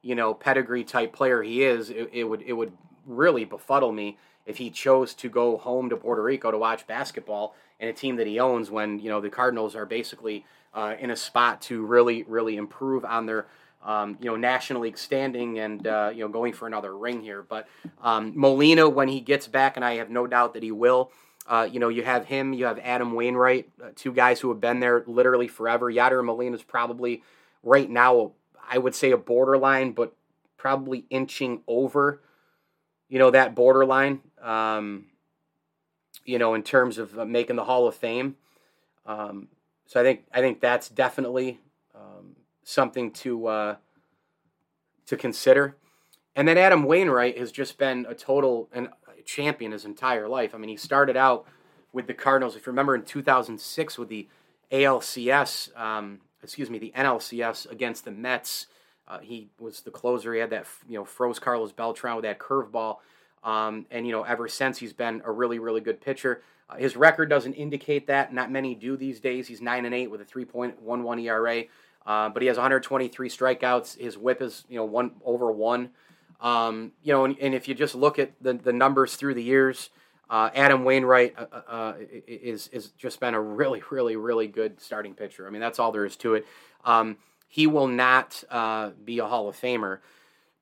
you 0.02 0.14
know, 0.14 0.34
pedigree 0.34 0.84
type 0.84 1.12
player 1.12 1.42
he 1.42 1.62
is, 1.62 1.90
it, 1.90 2.10
it 2.12 2.24
would 2.24 2.42
it 2.42 2.52
would 2.52 2.72
really 3.06 3.44
befuddle 3.44 3.92
me 3.92 4.18
if 4.44 4.58
he 4.58 4.70
chose 4.70 5.14
to 5.14 5.28
go 5.28 5.56
home 5.56 5.88
to 5.90 5.96
Puerto 5.96 6.22
Rico 6.22 6.50
to 6.50 6.58
watch 6.58 6.86
basketball 6.86 7.54
in 7.80 7.88
a 7.88 7.92
team 7.92 8.16
that 8.16 8.26
he 8.26 8.38
owns 8.38 8.70
when, 8.70 8.98
you 8.98 9.10
know, 9.10 9.20
the 9.20 9.30
Cardinals 9.30 9.74
are 9.74 9.86
basically 9.86 10.44
uh, 10.72 10.94
in 10.98 11.10
a 11.10 11.16
spot 11.16 11.60
to 11.62 11.84
really, 11.84 12.22
really 12.24 12.56
improve 12.56 13.04
on 13.04 13.26
their 13.26 13.46
um, 13.84 14.18
you 14.20 14.28
know, 14.28 14.36
National 14.36 14.82
League 14.82 14.98
standing 14.98 15.60
and, 15.60 15.86
uh, 15.86 16.10
you 16.12 16.20
know, 16.20 16.28
going 16.28 16.52
for 16.52 16.66
another 16.66 16.96
ring 16.96 17.22
here. 17.22 17.42
But 17.42 17.68
um, 18.02 18.32
Molina, 18.34 18.88
when 18.88 19.06
he 19.06 19.20
gets 19.20 19.46
back, 19.46 19.76
and 19.76 19.84
I 19.84 19.94
have 19.96 20.10
no 20.10 20.26
doubt 20.26 20.54
that 20.54 20.64
he 20.64 20.72
will, 20.72 21.12
uh, 21.48 21.68
you 21.70 21.78
know, 21.78 21.88
you 21.88 22.02
have 22.02 22.26
him, 22.26 22.52
you 22.52 22.64
have 22.64 22.78
Adam 22.80 23.14
Wainwright, 23.14 23.70
uh, 23.82 23.88
two 23.94 24.12
guys 24.12 24.40
who 24.40 24.48
have 24.48 24.60
been 24.60 24.80
there 24.80 25.04
literally 25.06 25.48
forever. 25.48 25.92
Yadier 25.92 26.24
Molina 26.24 26.56
is 26.56 26.62
probably 26.62 27.22
right 27.62 27.88
now, 27.88 28.32
I 28.68 28.78
would 28.78 28.94
say 28.94 29.12
a 29.12 29.16
borderline, 29.16 29.92
but 29.92 30.14
probably 30.56 31.04
inching 31.10 31.62
over, 31.68 32.20
you 33.08 33.18
know, 33.18 33.30
that 33.30 33.54
borderline, 33.54 34.20
um, 34.42 35.06
you 36.24 36.38
know, 36.38 36.54
in 36.54 36.62
terms 36.62 36.98
of 36.98 37.16
uh, 37.18 37.24
making 37.24 37.56
the 37.56 37.64
Hall 37.64 37.86
of 37.86 37.94
Fame. 37.94 38.36
Um, 39.04 39.48
so 39.86 40.00
I 40.00 40.02
think 40.02 40.24
I 40.32 40.40
think 40.40 40.60
that's 40.60 40.88
definitely 40.88 41.60
um, 41.94 42.34
something 42.64 43.12
to 43.12 43.46
uh, 43.46 43.76
to 45.06 45.16
consider. 45.16 45.76
And 46.34 46.46
then 46.48 46.58
Adam 46.58 46.84
Wainwright 46.84 47.38
has 47.38 47.52
just 47.52 47.78
been 47.78 48.04
a 48.08 48.14
total 48.14 48.68
and 48.72 48.88
champion 49.26 49.72
his 49.72 49.84
entire 49.84 50.28
life. 50.28 50.54
I 50.54 50.58
mean, 50.58 50.70
he 50.70 50.76
started 50.76 51.16
out 51.16 51.46
with 51.92 52.06
the 52.06 52.14
Cardinals. 52.14 52.56
If 52.56 52.66
you 52.66 52.72
remember 52.72 52.94
in 52.94 53.02
2006 53.02 53.98
with 53.98 54.08
the 54.08 54.28
ALCS, 54.72 55.76
um, 55.78 56.20
excuse 56.42 56.70
me, 56.70 56.78
the 56.78 56.92
NLCS 56.96 57.70
against 57.70 58.04
the 58.04 58.10
Mets, 58.10 58.66
uh, 59.08 59.18
he 59.18 59.48
was 59.58 59.80
the 59.80 59.90
closer. 59.90 60.34
He 60.34 60.40
had 60.40 60.50
that 60.50 60.66
you 60.88 60.98
know 60.98 61.04
froze 61.04 61.38
Carlos 61.38 61.72
Beltran 61.72 62.16
with 62.16 62.24
that 62.24 62.38
curveball. 62.38 62.98
Um, 63.44 63.86
and 63.90 64.06
you 64.06 64.12
know, 64.12 64.22
ever 64.22 64.48
since 64.48 64.78
he's 64.78 64.92
been 64.92 65.22
a 65.24 65.30
really, 65.30 65.58
really 65.58 65.80
good 65.80 66.00
pitcher. 66.00 66.42
Uh, 66.68 66.76
his 66.76 66.96
record 66.96 67.30
doesn't 67.30 67.54
indicate 67.54 68.08
that. 68.08 68.34
Not 68.34 68.50
many 68.50 68.74
do 68.74 68.96
these 68.96 69.20
days. 69.20 69.46
He's 69.46 69.62
nine 69.62 69.84
and 69.84 69.94
eight 69.94 70.10
with 70.10 70.20
a 70.20 70.24
3.11 70.24 71.22
ERA. 71.22 71.64
Uh, 72.04 72.28
but 72.28 72.42
he 72.42 72.48
has 72.48 72.56
123 72.56 73.28
strikeouts. 73.28 73.98
His 73.98 74.16
WHIP 74.16 74.42
is 74.42 74.64
you 74.68 74.76
know 74.76 74.84
one 74.84 75.12
over 75.24 75.50
one. 75.50 75.90
Um, 76.40 76.92
you 77.02 77.12
know, 77.12 77.24
and, 77.24 77.36
and, 77.40 77.54
if 77.54 77.66
you 77.66 77.74
just 77.74 77.94
look 77.94 78.18
at 78.18 78.32
the, 78.42 78.52
the 78.52 78.72
numbers 78.72 79.16
through 79.16 79.34
the 79.34 79.42
years, 79.42 79.88
uh, 80.28 80.50
Adam 80.54 80.84
Wainwright 80.84 81.34
uh, 81.38 81.46
uh, 81.50 81.56
uh 81.68 81.94
is 82.26 82.68
is 82.68 82.90
just 82.90 83.20
been 83.20 83.34
a 83.34 83.40
really, 83.40 83.82
really, 83.90 84.16
really 84.16 84.46
good 84.46 84.80
starting 84.80 85.14
pitcher. 85.14 85.46
I 85.46 85.50
mean, 85.50 85.60
that's 85.60 85.78
all 85.78 85.92
there 85.92 86.04
is 86.04 86.16
to 86.16 86.34
it. 86.34 86.46
Um, 86.84 87.16
he 87.48 87.66
will 87.66 87.88
not 87.88 88.42
uh, 88.50 88.90
be 89.04 89.18
a 89.18 89.26
Hall 89.26 89.48
of 89.48 89.56
Famer, 89.56 90.00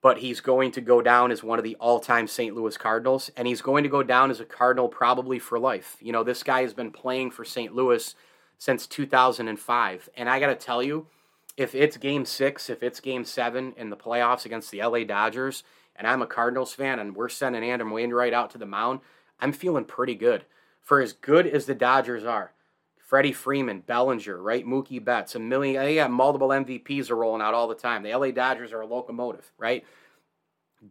but 0.02 0.18
he's 0.18 0.40
going 0.40 0.70
to 0.72 0.80
go 0.80 1.00
down 1.02 1.32
as 1.32 1.42
one 1.42 1.58
of 1.58 1.64
the 1.64 1.76
all-time 1.76 2.28
St. 2.28 2.54
Louis 2.54 2.76
Cardinals, 2.76 3.30
and 3.36 3.48
he's 3.48 3.62
going 3.62 3.82
to 3.84 3.88
go 3.88 4.02
down 4.02 4.30
as 4.30 4.38
a 4.38 4.44
Cardinal 4.44 4.88
probably 4.88 5.38
for 5.38 5.58
life. 5.58 5.96
You 6.00 6.12
know, 6.12 6.22
this 6.22 6.42
guy 6.42 6.62
has 6.62 6.74
been 6.74 6.90
playing 6.90 7.30
for 7.30 7.44
St. 7.44 7.74
Louis 7.74 8.14
since 8.58 8.86
2005, 8.86 10.08
and 10.16 10.28
I 10.28 10.38
got 10.38 10.48
to 10.48 10.54
tell 10.54 10.82
you 10.82 11.06
if 11.56 11.74
it's 11.74 11.96
game 11.96 12.24
six, 12.24 12.68
if 12.68 12.82
it's 12.82 13.00
game 13.00 13.24
seven 13.24 13.74
in 13.76 13.90
the 13.90 13.96
playoffs 13.96 14.44
against 14.44 14.70
the 14.70 14.82
LA 14.82 15.04
Dodgers, 15.04 15.62
and 15.96 16.06
I'm 16.06 16.22
a 16.22 16.26
Cardinals 16.26 16.74
fan 16.74 16.98
and 16.98 17.14
we're 17.14 17.28
sending 17.28 17.68
Adam 17.68 17.90
Wainwright 17.90 18.32
out 18.32 18.50
to 18.50 18.58
the 18.58 18.66
mound, 18.66 19.00
I'm 19.40 19.52
feeling 19.52 19.84
pretty 19.84 20.14
good. 20.14 20.44
For 20.80 21.00
as 21.00 21.12
good 21.12 21.46
as 21.46 21.66
the 21.66 21.74
Dodgers 21.74 22.24
are, 22.24 22.52
Freddie 22.98 23.32
Freeman, 23.32 23.80
Bellinger, 23.80 24.40
right? 24.42 24.66
Mookie 24.66 25.02
Betts, 25.02 25.34
a 25.34 25.38
million, 25.38 25.82
they 25.84 26.06
multiple 26.08 26.48
MVPs 26.48 27.10
are 27.10 27.16
rolling 27.16 27.42
out 27.42 27.54
all 27.54 27.68
the 27.68 27.74
time. 27.74 28.02
The 28.02 28.14
LA 28.14 28.30
Dodgers 28.30 28.72
are 28.72 28.80
a 28.80 28.86
locomotive, 28.86 29.52
right? 29.56 29.84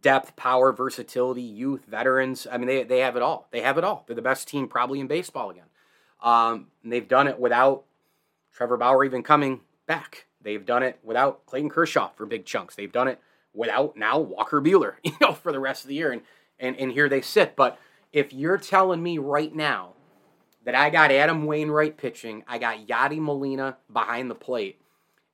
Depth, 0.00 0.34
power, 0.34 0.72
versatility, 0.72 1.42
youth, 1.42 1.84
veterans. 1.86 2.46
I 2.50 2.56
mean, 2.56 2.66
they, 2.66 2.82
they 2.82 3.00
have 3.00 3.16
it 3.16 3.22
all. 3.22 3.48
They 3.50 3.60
have 3.60 3.78
it 3.78 3.84
all. 3.84 4.04
They're 4.06 4.16
the 4.16 4.22
best 4.22 4.48
team 4.48 4.68
probably 4.68 5.00
in 5.00 5.06
baseball 5.06 5.50
again. 5.50 5.66
Um, 6.22 6.68
they've 6.82 7.06
done 7.06 7.28
it 7.28 7.38
without 7.38 7.84
Trevor 8.52 8.76
Bauer 8.76 9.04
even 9.04 9.22
coming 9.22 9.60
back. 9.86 10.26
They've 10.44 10.64
done 10.64 10.82
it 10.82 11.00
without 11.02 11.46
Clayton 11.46 11.70
Kershaw 11.70 12.10
for 12.10 12.26
big 12.26 12.44
chunks. 12.44 12.76
They've 12.76 12.92
done 12.92 13.08
it 13.08 13.18
without 13.54 13.96
now 13.96 14.18
Walker 14.18 14.60
Buehler, 14.60 14.94
you 15.02 15.12
know, 15.20 15.32
for 15.32 15.50
the 15.50 15.58
rest 15.58 15.84
of 15.84 15.88
the 15.88 15.94
year. 15.94 16.12
And 16.12 16.22
and 16.60 16.76
and 16.76 16.92
here 16.92 17.08
they 17.08 17.22
sit. 17.22 17.56
But 17.56 17.78
if 18.12 18.32
you're 18.32 18.58
telling 18.58 19.02
me 19.02 19.18
right 19.18 19.54
now 19.54 19.94
that 20.64 20.74
I 20.74 20.90
got 20.90 21.10
Adam 21.10 21.46
Wainwright 21.46 21.96
pitching, 21.96 22.44
I 22.46 22.58
got 22.58 22.86
Yadi 22.86 23.18
Molina 23.18 23.78
behind 23.92 24.30
the 24.30 24.36
plate, 24.36 24.80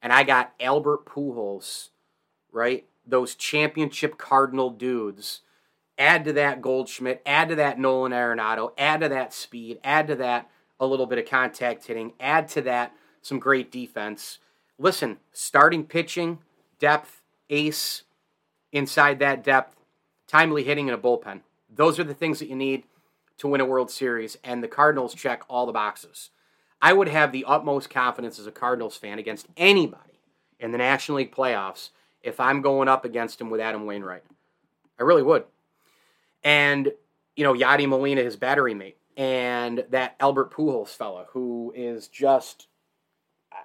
and 0.00 0.12
I 0.12 0.22
got 0.22 0.54
Albert 0.60 1.04
Pujols, 1.04 1.90
right? 2.52 2.86
Those 3.06 3.34
championship 3.34 4.16
Cardinal 4.16 4.70
dudes. 4.70 5.40
Add 5.98 6.24
to 6.24 6.32
that 6.32 6.62
Goldschmidt, 6.62 7.20
add 7.26 7.50
to 7.50 7.56
that 7.56 7.78
Nolan 7.78 8.12
Arenado, 8.12 8.72
add 8.78 9.02
to 9.02 9.10
that 9.10 9.34
speed, 9.34 9.78
add 9.84 10.06
to 10.06 10.16
that 10.16 10.48
a 10.78 10.86
little 10.86 11.04
bit 11.04 11.18
of 11.18 11.26
contact 11.26 11.86
hitting, 11.86 12.14
add 12.18 12.48
to 12.48 12.62
that 12.62 12.94
some 13.20 13.38
great 13.38 13.70
defense 13.70 14.38
listen, 14.80 15.18
starting 15.32 15.84
pitching, 15.84 16.38
depth, 16.78 17.20
ace 17.50 18.02
inside 18.72 19.18
that 19.18 19.44
depth, 19.44 19.76
timely 20.26 20.64
hitting 20.64 20.88
in 20.88 20.94
a 20.94 20.98
bullpen. 20.98 21.42
Those 21.72 22.00
are 22.00 22.04
the 22.04 22.14
things 22.14 22.38
that 22.38 22.48
you 22.48 22.56
need 22.56 22.84
to 23.38 23.46
win 23.46 23.60
a 23.60 23.64
World 23.64 23.90
Series, 23.90 24.36
and 24.42 24.62
the 24.62 24.68
Cardinals 24.68 25.14
check 25.14 25.42
all 25.48 25.66
the 25.66 25.72
boxes. 25.72 26.30
I 26.82 26.94
would 26.94 27.08
have 27.08 27.30
the 27.30 27.44
utmost 27.46 27.90
confidence 27.90 28.38
as 28.38 28.46
a 28.46 28.52
Cardinals 28.52 28.96
fan 28.96 29.18
against 29.18 29.46
anybody 29.56 30.20
in 30.58 30.72
the 30.72 30.78
National 30.78 31.18
League 31.18 31.34
playoffs 31.34 31.90
if 32.22 32.40
I'm 32.40 32.62
going 32.62 32.88
up 32.88 33.04
against 33.04 33.40
him 33.40 33.50
with 33.50 33.60
Adam 33.60 33.86
Wainwright. 33.86 34.24
I 34.98 35.02
really 35.02 35.22
would. 35.22 35.44
And, 36.42 36.92
you 37.36 37.44
know, 37.44 37.54
Yadi 37.54 37.86
Molina, 37.86 38.22
his 38.22 38.36
battery 38.36 38.74
mate, 38.74 38.96
and 39.16 39.84
that 39.90 40.16
Albert 40.20 40.52
Pujols 40.52 40.88
fella 40.88 41.26
who 41.32 41.72
is 41.76 42.08
just 42.08 42.66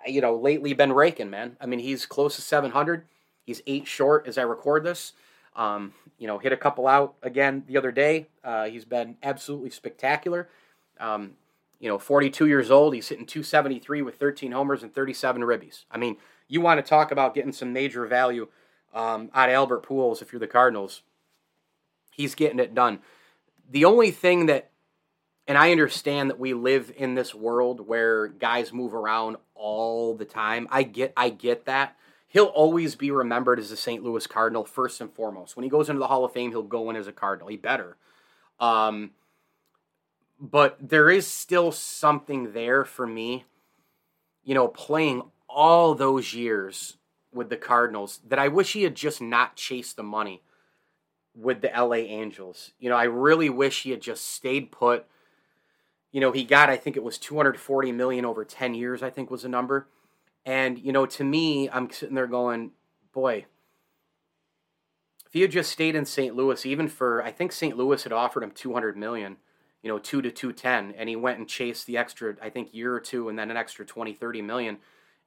you 0.05 0.21
know, 0.21 0.35
lately 0.35 0.73
been 0.73 0.93
raking, 0.93 1.29
man. 1.29 1.57
I 1.59 1.65
mean, 1.65 1.79
he's 1.79 2.05
close 2.05 2.35
to 2.35 2.41
700. 2.41 3.05
He's 3.45 3.61
eight 3.67 3.87
short 3.87 4.27
as 4.27 4.37
I 4.37 4.43
record 4.43 4.83
this. 4.83 5.13
Um, 5.55 5.93
you 6.17 6.27
know, 6.27 6.37
hit 6.37 6.51
a 6.51 6.57
couple 6.57 6.87
out 6.87 7.15
again 7.21 7.63
the 7.67 7.77
other 7.77 7.91
day. 7.91 8.27
Uh, 8.43 8.65
he's 8.65 8.85
been 8.85 9.17
absolutely 9.23 9.69
spectacular. 9.69 10.49
Um, 10.99 11.33
you 11.79 11.89
know, 11.89 11.97
42 11.97 12.47
years 12.47 12.71
old. 12.71 12.93
He's 12.93 13.07
hitting 13.07 13.25
273 13.25 14.01
with 14.01 14.17
13 14.17 14.51
homers 14.51 14.83
and 14.83 14.93
37 14.93 15.41
ribbies. 15.43 15.85
I 15.91 15.97
mean, 15.97 16.17
you 16.47 16.61
want 16.61 16.83
to 16.83 16.89
talk 16.89 17.11
about 17.11 17.33
getting 17.33 17.51
some 17.51 17.73
major 17.73 18.05
value 18.05 18.47
um, 18.93 19.29
out 19.33 19.49
of 19.49 19.55
Albert 19.55 19.85
Pujols 19.85 20.21
if 20.21 20.31
you're 20.31 20.39
the 20.39 20.47
Cardinals. 20.47 21.01
He's 22.11 22.35
getting 22.35 22.59
it 22.59 22.73
done. 22.73 22.99
The 23.69 23.85
only 23.85 24.11
thing 24.11 24.45
that 24.45 24.71
and 25.47 25.57
I 25.57 25.71
understand 25.71 26.29
that 26.29 26.39
we 26.39 26.53
live 26.53 26.91
in 26.95 27.13
this 27.13 27.35
world 27.35 27.79
where 27.87 28.27
guys 28.27 28.73
move 28.73 28.95
around 28.95 29.37
all 29.55 30.15
the 30.15 30.25
time. 30.25 30.67
I 30.69 30.83
get 30.83 31.13
I 31.17 31.29
get 31.29 31.65
that. 31.65 31.97
He'll 32.27 32.45
always 32.45 32.95
be 32.95 33.11
remembered 33.11 33.59
as 33.59 33.71
a 33.71 33.77
St. 33.77 34.03
Louis 34.03 34.27
Cardinal 34.27 34.65
first 34.65 34.99
and 34.99 35.13
foremost. 35.13 35.55
When 35.55 35.63
he 35.63 35.69
goes 35.69 35.89
into 35.89 35.99
the 35.99 36.07
Hall 36.07 36.25
of 36.25 36.33
Fame, 36.33 36.51
he'll 36.51 36.63
go 36.63 36.89
in 36.89 36.95
as 36.95 37.07
a 37.07 37.13
Cardinal. 37.13 37.47
He 37.47 37.55
better. 37.55 37.95
Um, 38.59 39.11
but 40.39 40.77
there 40.81 41.09
is 41.09 41.27
still 41.27 41.71
something 41.71 42.51
there 42.51 42.83
for 42.83 43.07
me, 43.07 43.45
you 44.43 44.53
know, 44.53 44.67
playing 44.67 45.23
all 45.47 45.95
those 45.95 46.33
years 46.33 46.97
with 47.33 47.49
the 47.49 47.57
Cardinals 47.57 48.19
that 48.27 48.39
I 48.39 48.47
wish 48.47 48.73
he 48.73 48.83
had 48.83 48.95
just 48.95 49.21
not 49.21 49.55
chased 49.55 49.95
the 49.95 50.03
money 50.03 50.41
with 51.33 51.61
the 51.61 51.71
LA 51.75 51.95
Angels. 51.95 52.71
You 52.79 52.89
know, 52.89 52.95
I 52.95 53.03
really 53.03 53.49
wish 53.49 53.83
he 53.83 53.91
had 53.91 54.01
just 54.01 54.25
stayed 54.25 54.71
put 54.71 55.05
you 56.15 56.21
know, 56.21 56.31
he 56.31 56.45
got 56.45 56.69
I 56.69 56.77
think 56.77 56.95
it 56.95 57.03
was 57.03 57.17
240 57.17 57.91
million 57.91 58.23
over 58.23 58.45
10 58.45 58.73
years, 58.73 59.03
I 59.03 59.09
think 59.09 59.29
was 59.29 59.41
the 59.41 59.49
number. 59.49 59.89
And 60.45 60.79
you 60.79 60.93
know, 60.93 61.05
to 61.05 61.25
me, 61.25 61.69
I'm 61.69 61.91
sitting 61.91 62.15
there 62.15 62.25
going, 62.25 62.71
boy, 63.11 63.47
if 65.25 65.33
he 65.33 65.41
had 65.41 65.51
just 65.51 65.73
stayed 65.73 65.93
in 65.93 66.05
St. 66.05 66.33
Louis, 66.33 66.65
even 66.65 66.87
for 66.87 67.21
I 67.21 67.33
think 67.33 67.51
St. 67.51 67.75
Louis 67.75 68.01
had 68.01 68.13
offered 68.13 68.43
him 68.43 68.51
200 68.51 68.95
million, 68.95 69.35
you 69.83 69.89
know, 69.89 69.99
2 69.99 70.21
to 70.21 70.31
210 70.31 70.97
and 70.97 71.09
he 71.09 71.17
went 71.17 71.39
and 71.39 71.49
chased 71.49 71.85
the 71.85 71.97
extra 71.97 72.37
I 72.41 72.49
think 72.49 72.73
year 72.73 72.95
or 72.95 73.01
two 73.01 73.27
and 73.27 73.37
then 73.37 73.51
an 73.51 73.57
extra 73.57 73.85
20 73.85 74.13
30 74.13 74.41
million. 74.41 74.77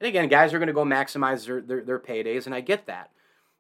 And 0.01 0.09
again, 0.09 0.27
guys 0.31 0.55
are 0.55 0.59
going 0.59 0.69
to 0.69 0.73
go 0.73 0.85
maximize 0.87 1.45
their, 1.45 1.61
their, 1.61 1.85
their 1.85 1.99
paydays 1.99 2.47
and 2.47 2.55
I 2.55 2.63
get 2.63 2.87
that 2.87 3.11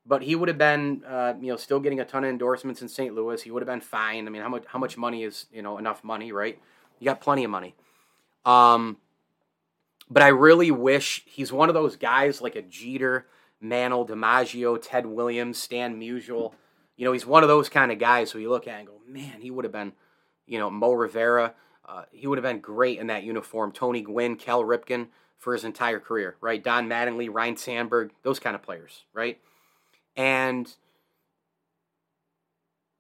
but 0.07 0.23
he 0.23 0.35
would 0.35 0.49
have 0.49 0.57
been, 0.57 1.05
uh, 1.07 1.35
you 1.39 1.49
know, 1.49 1.57
still 1.57 1.81
getting 1.81 2.01
a 2.01 2.05
ton 2.07 2.25
of 2.25 2.31
endorsements 2.31 2.81
in 2.81 2.89
St. 2.89 3.15
Louis. 3.15 3.43
He 3.43 3.51
would 3.51 3.61
have 3.61 3.67
been 3.67 3.83
fine. 3.83 4.27
I 4.27 4.31
mean, 4.31 4.41
how 4.41 4.49
much 4.49 4.65
how 4.67 4.79
much 4.79 4.97
money 4.97 5.23
is 5.23 5.45
you 5.53 5.61
know 5.61 5.77
enough 5.77 6.03
money, 6.03 6.33
right? 6.33 6.59
You 6.99 7.07
got 7.07 7.21
plenty 7.21 7.45
of 7.45 7.51
money. 7.51 7.75
Um, 8.45 8.99
but 10.11 10.23
I 10.23 10.29
really 10.29 10.71
wish 10.71 11.23
he's 11.27 11.53
one 11.53 11.69
of 11.69 11.75
those 11.75 11.97
guys 11.97 12.41
like 12.41 12.57
a 12.57 12.63
Jeter, 12.63 13.27
Mantle, 13.61 14.07
DiMaggio, 14.07 14.79
Ted 14.81 15.07
Williams, 15.07 15.59
Stan 15.59 16.01
Musial, 16.01 16.53
you 16.99 17.05
know, 17.05 17.13
he's 17.13 17.25
one 17.25 17.45
of 17.45 17.49
those 17.49 17.69
kind 17.69 17.93
of 17.93 17.99
guys 17.99 18.33
who 18.33 18.41
you 18.41 18.51
look 18.51 18.67
at 18.67 18.81
and 18.81 18.89
go, 18.89 19.01
man, 19.07 19.41
he 19.41 19.53
would 19.53 19.65
have 19.65 19.73
been, 19.73 19.93
you 20.47 20.59
know, 20.59 20.69
Mo 20.69 20.93
Rivera. 20.93 21.55
Uh, 21.89 22.03
he 22.11 22.27
would 22.27 22.39
have 22.39 22.43
been 22.43 22.61
great 22.61 22.99
in 22.99 23.07
that 23.07 23.23
uniform. 23.23 23.71
Tony 23.71 24.03
Gwynn, 24.03 24.37
Cal 24.37 24.65
Ripken 24.65 25.07
for 25.39 25.53
his 25.53 25.63
entire 25.63 26.01
career, 26.01 26.37
right? 26.41 26.63
Don 26.63 26.89
Mattingly, 26.89 27.33
Ryne 27.33 27.57
Sandberg, 27.57 28.11
those 28.25 28.41
kind 28.41 28.57
of 28.57 28.63
players, 28.63 29.05
right? 29.15 29.39
And 30.17 30.71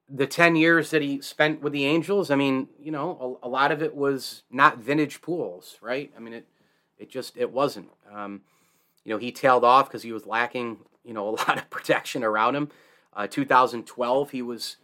the 0.08 0.26
10 0.26 0.56
years 0.56 0.90
that 0.90 1.02
he 1.02 1.20
spent 1.20 1.60
with 1.60 1.72
the 1.72 1.84
Angels, 1.84 2.30
I 2.30 2.36
mean, 2.36 2.68
you 2.82 2.90
know, 2.90 3.38
a, 3.42 3.46
a 3.46 3.48
lot 3.48 3.72
of 3.72 3.82
it 3.82 3.94
was 3.94 4.42
not 4.50 4.78
vintage 4.78 5.20
Pujols, 5.20 5.76
right? 5.82 6.10
I 6.16 6.20
mean, 6.20 6.34
it 6.34 6.46
it 6.98 7.10
just 7.10 7.36
it 7.36 7.52
wasn't. 7.52 7.90
Um, 8.12 8.42
you 9.04 9.12
know, 9.12 9.18
he 9.18 9.30
tailed 9.32 9.64
off 9.64 9.88
because 9.88 10.02
he 10.02 10.12
was 10.12 10.26
lacking, 10.26 10.78
you 11.04 11.14
know, 11.14 11.28
a 11.28 11.30
lot 11.36 11.58
of 11.58 11.70
protection 11.70 12.24
around 12.24 12.56
him. 12.56 12.70
Uh, 13.14 13.26
2012, 13.26 14.30
he 14.30 14.42
was 14.42 14.76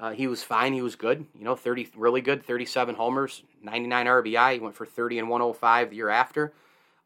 uh, 0.00 0.12
he 0.12 0.26
was 0.26 0.42
fine. 0.42 0.72
He 0.72 0.82
was 0.82 0.94
good. 0.94 1.26
You 1.36 1.44
know, 1.44 1.56
30 1.56 1.90
really 1.96 2.20
good, 2.20 2.44
37 2.44 2.94
homers, 2.94 3.42
99 3.62 4.06
RBI. 4.06 4.52
He 4.54 4.58
went 4.60 4.76
for 4.76 4.86
30 4.86 5.18
and 5.18 5.28
105 5.28 5.90
the 5.90 5.96
year 5.96 6.08
after. 6.08 6.52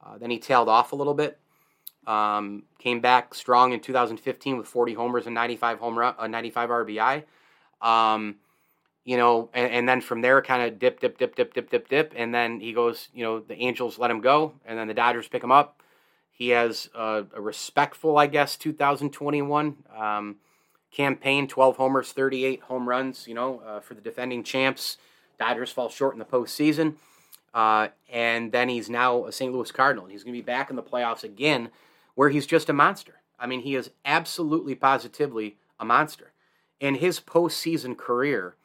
Uh, 0.05 0.19
then 0.19 0.31
he 0.31 0.39
tailed 0.39 0.69
off 0.69 0.93
a 0.93 0.97
little 0.97 1.15
bit. 1.15 1.39
Um, 2.07 2.65
came 2.79 3.01
back 3.01 3.33
strong 3.35 3.73
in 3.73 3.81
2015 3.81 4.59
with 4.59 4.67
40 4.67 4.95
homers 4.95 5.27
and 5.27 5.35
95 5.35 5.79
home 5.79 5.99
run, 5.99 6.15
uh, 6.19 6.27
95 6.27 6.69
RBI. 6.69 7.23
Um, 7.83 8.37
you 9.05 9.17
know, 9.17 9.51
and, 9.53 9.73
and, 9.73 9.89
then 9.89 10.01
from 10.01 10.21
there, 10.21 10.41
kind 10.43 10.63
of 10.63 10.79
dip, 10.79 11.01
dip, 11.01 11.19
dip, 11.19 11.35
dip, 11.35 11.53
dip, 11.53 11.71
dip, 11.71 11.89
dip, 11.89 12.15
and 12.17 12.33
then 12.33 12.61
he 12.61 12.73
goes. 12.73 13.09
You 13.13 13.25
know, 13.25 13.41
the 13.41 13.57
Angels 13.57 13.99
let 13.99 14.11
him 14.11 14.21
go, 14.21 14.55
and 14.65 14.79
then 14.79 14.87
the 14.87 14.95
Dodgers 14.95 15.27
pick 15.27 15.43
him 15.43 15.51
up. 15.51 15.83
He 16.31 16.51
has 16.51 16.89
a, 16.95 17.25
a 17.35 17.41
respectful, 17.41 18.17
I 18.17 18.29
guess, 18.29 18.57
2021 18.57 19.77
um, 19.97 20.37
campaign: 20.93 21.49
12 21.49 21.77
homers, 21.77 22.13
38 22.13 22.61
home 22.63 22.89
runs. 22.89 23.27
You 23.27 23.35
know, 23.35 23.61
uh, 23.67 23.81
for 23.81 23.95
the 23.95 24.01
defending 24.01 24.45
champs. 24.45 24.99
Dodgers 25.39 25.73
fall 25.73 25.89
short 25.89 26.13
in 26.13 26.21
the 26.21 26.25
postseason, 26.25 26.95
uh, 27.53 27.89
and 28.09 28.53
then 28.53 28.69
he's 28.69 28.89
now 28.89 29.27
a 29.27 29.33
St. 29.33 29.53
Louis 29.53 29.73
Cardinal, 29.73 30.05
and 30.05 30.13
he's 30.13 30.23
going 30.23 30.35
to 30.35 30.39
be 30.39 30.45
back 30.45 30.71
in 30.71 30.77
the 30.77 30.83
playoffs 30.83 31.25
again, 31.25 31.71
where 32.15 32.29
he's 32.29 32.47
just 32.47 32.69
a 32.69 32.73
monster. 32.73 33.15
I 33.41 33.49
mean, 33.49 33.63
he 33.63 33.75
is 33.75 33.91
absolutely, 34.05 34.77
positively 34.77 35.57
a 35.81 35.85
monster 35.85 36.32
in 36.83 36.97
his 36.97 37.21
postseason 37.21 37.97
career, 37.97 38.57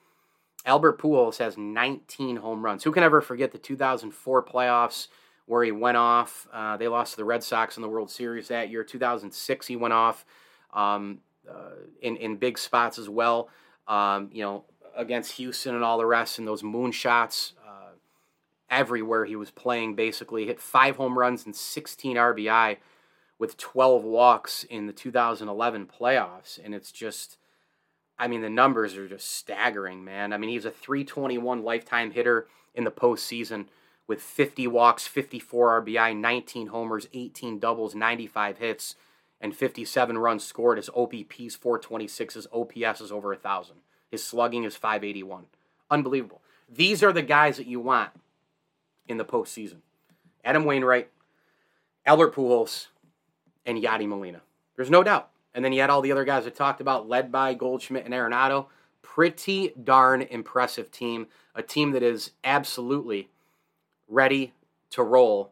Albert 0.66 1.00
Pujols 1.00 1.38
has 1.38 1.56
19 1.56 2.38
home 2.38 2.66
runs. 2.66 2.84
Who 2.84 2.92
can 2.92 3.04
ever 3.04 3.22
forget 3.22 3.52
the 3.52 3.60
2004 3.60 4.44
playoffs 4.44 5.08
where 5.46 5.64
he 5.64 5.72
went 5.72 5.98
off? 5.98 6.48
Uh, 6.52 6.76
they 6.78 6.88
lost 6.88 7.12
to 7.12 7.18
the 7.18 7.24
Red 7.24 7.44
Sox 7.44 7.78
in 7.78 7.84
the 7.84 7.88
World 7.88 8.10
Series 8.10 8.48
that 8.48 8.72
year. 8.72 8.84
2006, 8.84 9.68
he 9.68 9.76
went 9.76 9.94
off 9.94 10.26
um, 10.74 11.20
uh, 11.48 11.76
in 12.02 12.18
in 12.18 12.38
big 12.38 12.58
spots 12.58 12.98
as 12.98 13.08
well. 13.08 13.50
Um, 13.88 14.30
you 14.34 14.42
know, 14.42 14.66
against 14.96 15.34
Houston 15.34 15.76
and 15.76 15.84
all 15.84 16.00
the 16.00 16.06
rest, 16.08 16.40
and 16.40 16.48
those 16.48 16.64
moonshots 16.64 17.54
uh, 17.66 17.92
everywhere 18.68 19.26
he 19.26 19.36
was 19.36 19.52
playing. 19.52 19.96
Basically, 19.96 20.48
hit 20.48 20.60
five 20.60 20.98
home 20.98 21.20
runs 21.20 21.46
and 21.46 21.56
16 21.56 22.18
RBI 22.18 22.78
with 23.38 23.58
12 23.58 24.04
walks 24.04 24.64
in 24.64 24.88
the 24.88 24.94
2011 24.94 25.86
playoffs, 25.86 26.60
and 26.62 26.74
it's 26.74 26.92
just 26.92 27.38
I 28.20 28.28
mean, 28.28 28.42
the 28.42 28.50
numbers 28.50 28.96
are 28.98 29.08
just 29.08 29.32
staggering, 29.32 30.04
man. 30.04 30.34
I 30.34 30.38
mean, 30.38 30.50
he's 30.50 30.66
a 30.66 30.72
321 30.72 31.64
lifetime 31.64 32.12
hitter 32.12 32.48
in 32.74 32.84
the 32.84 32.92
postseason 32.92 33.66
with 34.08 34.22
50 34.22 34.68
walks, 34.68 35.06
54 35.06 35.84
RBI, 35.84 36.16
19 36.18 36.68
homers, 36.68 37.08
18 37.14 37.60
doubles, 37.60 37.94
95 37.94 38.58
hits, 38.58 38.96
and 39.40 39.56
57 39.56 40.18
runs 40.18 40.44
scored. 40.44 40.78
His 40.78 40.90
OBP 40.90 41.48
is 41.48 41.56
426. 41.56 42.34
His 42.36 42.48
OPS 42.52 43.02
is 43.02 43.12
over 43.12 43.30
1,000. 43.30 43.76
His 44.10 44.24
slugging 44.24 44.64
is 44.64 44.76
581. 44.76 45.46
Unbelievable. 45.92 46.42
These 46.70 47.04
are 47.04 47.14
the 47.14 47.22
guys 47.22 47.58
that 47.58 47.68
you 47.68 47.80
want 47.80 48.12
in 49.08 49.18
the 49.18 49.26
postseason 49.26 49.78
Adam 50.44 50.66
Wainwright, 50.66 51.10
Albert 52.06 52.34
Pujols, 52.34 52.88
and 53.66 53.82
Yadi 53.82 54.08
Molina. 54.08 54.42
There's 54.76 54.90
no 54.90 55.04
doubt. 55.04 55.30
And 55.58 55.66
then 55.66 55.74
you 55.74 55.82
had 55.82 55.90
all 55.90 56.02
the 56.02 56.12
other 56.12 56.24
guys 56.24 56.46
I 56.46 56.52
talked 56.52 56.82
about, 56.82 57.10
led 57.10 57.32
by 57.32 57.56
Goldschmidt 57.56 58.06
and 58.06 58.14
Arenado. 58.14 58.68
Pretty 59.02 59.74
darn 59.84 60.22
impressive 60.22 60.92
team. 60.92 61.26
A 61.56 61.64
team 61.64 61.94
that 61.94 62.04
is 62.04 62.30
absolutely 62.44 63.30
ready 64.08 64.54
to 64.92 65.02
roll 65.02 65.52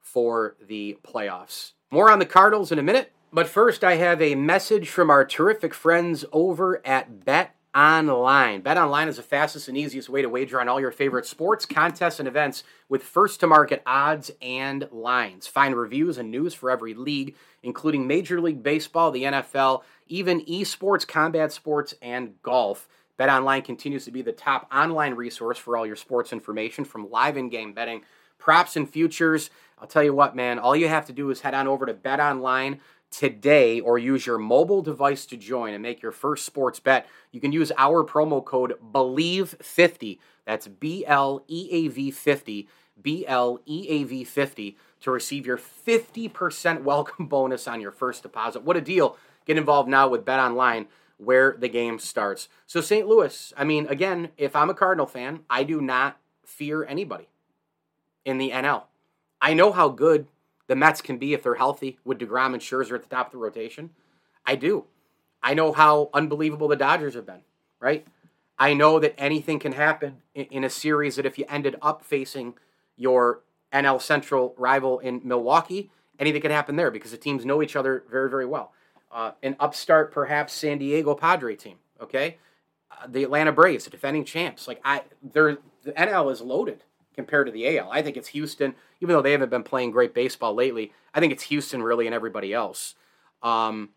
for 0.00 0.54
the 0.60 0.98
playoffs. 1.02 1.72
More 1.90 2.10
on 2.10 2.18
the 2.18 2.26
Cardinals 2.26 2.70
in 2.70 2.78
a 2.78 2.82
minute. 2.82 3.10
But 3.32 3.48
first, 3.48 3.82
I 3.82 3.94
have 3.94 4.20
a 4.20 4.34
message 4.34 4.90
from 4.90 5.08
our 5.08 5.24
terrific 5.24 5.72
friends 5.72 6.26
over 6.30 6.86
at 6.86 7.24
Bet 7.24 7.54
Online. 7.78 8.60
Bet 8.60 8.76
Online 8.76 9.06
is 9.06 9.18
the 9.18 9.22
fastest 9.22 9.68
and 9.68 9.78
easiest 9.78 10.08
way 10.08 10.20
to 10.20 10.28
wager 10.28 10.60
on 10.60 10.68
all 10.68 10.80
your 10.80 10.90
favorite 10.90 11.26
sports, 11.26 11.64
contests, 11.64 12.18
and 12.18 12.26
events 12.26 12.64
with 12.88 13.04
first 13.04 13.38
to 13.38 13.46
market 13.46 13.84
odds 13.86 14.32
and 14.42 14.88
lines. 14.90 15.46
Find 15.46 15.76
reviews 15.76 16.18
and 16.18 16.28
news 16.28 16.54
for 16.54 16.72
every 16.72 16.92
league, 16.92 17.36
including 17.62 18.08
Major 18.08 18.40
League 18.40 18.64
Baseball, 18.64 19.12
the 19.12 19.22
NFL, 19.22 19.82
even 20.08 20.44
esports, 20.46 21.06
combat 21.06 21.52
sports, 21.52 21.94
and 22.02 22.42
golf. 22.42 22.88
Bet 23.16 23.28
Online 23.28 23.62
continues 23.62 24.04
to 24.06 24.10
be 24.10 24.22
the 24.22 24.32
top 24.32 24.68
online 24.74 25.14
resource 25.14 25.56
for 25.56 25.76
all 25.76 25.86
your 25.86 25.94
sports 25.94 26.32
information 26.32 26.84
from 26.84 27.08
live 27.12 27.36
in 27.36 27.48
game 27.48 27.74
betting, 27.74 28.02
props, 28.38 28.74
and 28.74 28.90
futures. 28.90 29.50
I'll 29.78 29.86
tell 29.86 30.02
you 30.02 30.12
what, 30.12 30.34
man, 30.34 30.58
all 30.58 30.74
you 30.74 30.88
have 30.88 31.06
to 31.06 31.12
do 31.12 31.30
is 31.30 31.42
head 31.42 31.54
on 31.54 31.68
over 31.68 31.86
to 31.86 31.94
Bet 31.94 32.18
Online 32.18 32.80
today 33.10 33.80
or 33.80 33.98
use 33.98 34.26
your 34.26 34.38
mobile 34.38 34.82
device 34.82 35.26
to 35.26 35.36
join 35.36 35.74
and 35.74 35.82
make 35.82 36.02
your 36.02 36.12
first 36.12 36.44
sports 36.44 36.80
bet, 36.80 37.06
you 37.32 37.40
can 37.40 37.52
use 37.52 37.72
our 37.76 38.04
promo 38.04 38.44
code 38.44 38.74
BLEAV50. 38.92 40.18
That's 40.44 40.68
B 40.68 41.04
L 41.06 41.42
E 41.48 41.68
A 41.70 41.88
V 41.88 42.10
50, 42.10 42.68
B 43.00 43.26
L 43.26 43.60
E 43.66 43.86
A 43.88 44.04
V 44.04 44.24
50 44.24 44.76
to 45.00 45.10
receive 45.10 45.46
your 45.46 45.58
50% 45.58 46.82
welcome 46.82 47.26
bonus 47.28 47.68
on 47.68 47.80
your 47.80 47.92
first 47.92 48.22
deposit. 48.22 48.62
What 48.62 48.76
a 48.76 48.80
deal. 48.80 49.16
Get 49.46 49.56
involved 49.56 49.88
now 49.88 50.08
with 50.08 50.24
Bet 50.24 50.40
Online 50.40 50.86
where 51.16 51.56
the 51.58 51.68
game 51.68 51.98
starts. 51.98 52.48
So 52.66 52.80
St. 52.80 53.06
Louis, 53.06 53.52
I 53.56 53.64
mean 53.64 53.86
again, 53.88 54.30
if 54.36 54.54
I'm 54.54 54.70
a 54.70 54.74
Cardinal 54.74 55.06
fan, 55.06 55.40
I 55.50 55.64
do 55.64 55.80
not 55.80 56.18
fear 56.44 56.84
anybody 56.84 57.28
in 58.24 58.38
the 58.38 58.50
NL. 58.50 58.84
I 59.40 59.54
know 59.54 59.72
how 59.72 59.88
good 59.88 60.26
the 60.68 60.76
Mets 60.76 61.00
can 61.00 61.18
be 61.18 61.32
if 61.32 61.42
they're 61.42 61.56
healthy 61.56 61.98
with 62.04 62.18
DeGrom 62.18 62.52
and 62.52 62.62
Scherzer 62.62 62.94
at 62.94 63.02
the 63.02 63.08
top 63.08 63.26
of 63.26 63.32
the 63.32 63.38
rotation. 63.38 63.90
I 64.46 64.54
do. 64.54 64.84
I 65.42 65.54
know 65.54 65.72
how 65.72 66.10
unbelievable 66.14 66.68
the 66.68 66.76
Dodgers 66.76 67.14
have 67.14 67.26
been, 67.26 67.42
right? 67.80 68.06
I 68.58 68.74
know 68.74 68.98
that 68.98 69.14
anything 69.18 69.58
can 69.58 69.72
happen 69.72 70.18
in, 70.34 70.64
a 70.64 70.70
series 70.70 71.16
that 71.16 71.26
if 71.26 71.38
you 71.38 71.44
ended 71.48 71.76
up 71.80 72.04
facing 72.04 72.54
your 72.96 73.42
NL 73.72 74.00
Central 74.00 74.54
rival 74.58 74.98
in 74.98 75.20
Milwaukee, 75.24 75.90
anything 76.18 76.42
can 76.42 76.50
happen 76.50 76.76
there 76.76 76.90
because 76.90 77.12
the 77.12 77.16
teams 77.16 77.44
know 77.44 77.62
each 77.62 77.76
other 77.76 78.04
very, 78.10 78.28
very 78.28 78.46
well. 78.46 78.72
Uh, 79.12 79.32
an 79.42 79.56
upstart, 79.60 80.12
perhaps 80.12 80.52
San 80.52 80.78
Diego 80.78 81.14
Padre 81.14 81.54
team, 81.54 81.76
okay? 82.00 82.38
Uh, 82.90 83.06
the 83.06 83.22
Atlanta 83.22 83.52
Braves, 83.52 83.84
the 83.84 83.90
defending 83.90 84.24
champs. 84.24 84.66
Like 84.66 84.80
I, 84.84 85.02
they're 85.22 85.58
the 85.84 85.92
NL 85.92 86.30
is 86.32 86.40
loaded 86.40 86.82
compared 87.18 87.46
to 87.46 87.52
the 87.52 87.76
AL. 87.76 87.90
I 87.90 88.00
think 88.00 88.16
it's 88.16 88.28
Houston, 88.28 88.76
even 89.00 89.12
though 89.12 89.22
they 89.22 89.32
haven't 89.32 89.50
been 89.50 89.64
playing 89.64 89.90
great 89.90 90.14
baseball 90.14 90.54
lately. 90.54 90.92
I 91.12 91.18
think 91.18 91.32
it's 91.32 91.42
Houston 91.42 91.82
really 91.82 92.06
and 92.06 92.14
everybody 92.14 92.54
else. 92.54 92.94
Um, 93.42 93.88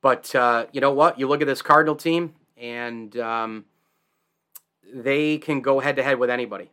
but 0.00 0.34
uh, 0.34 0.64
you 0.72 0.80
know 0.80 0.92
what? 0.92 1.20
You 1.20 1.28
look 1.28 1.42
at 1.42 1.46
this 1.46 1.60
Cardinal 1.60 1.94
team, 1.94 2.34
and 2.56 3.14
um, 3.18 3.66
they 4.90 5.36
can 5.36 5.60
go 5.60 5.78
head 5.78 5.96
to 5.96 6.02
head 6.02 6.18
with 6.18 6.30
anybody. 6.30 6.70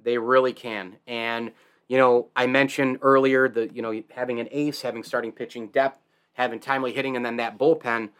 They 0.00 0.16
really 0.16 0.52
can. 0.52 0.98
And 1.08 1.50
you 1.88 1.98
know, 1.98 2.28
I 2.36 2.46
mentioned 2.46 2.98
earlier 3.02 3.48
that 3.48 3.74
you 3.74 3.82
know 3.82 4.00
having 4.14 4.38
an 4.38 4.46
ace, 4.52 4.82
having 4.82 5.02
starting 5.02 5.32
pitching 5.32 5.68
depth, 5.68 5.98
having 6.34 6.60
timely 6.60 6.92
hitting, 6.92 7.16
and 7.16 7.26
then 7.26 7.38
that 7.38 7.58
bullpen. 7.58 8.10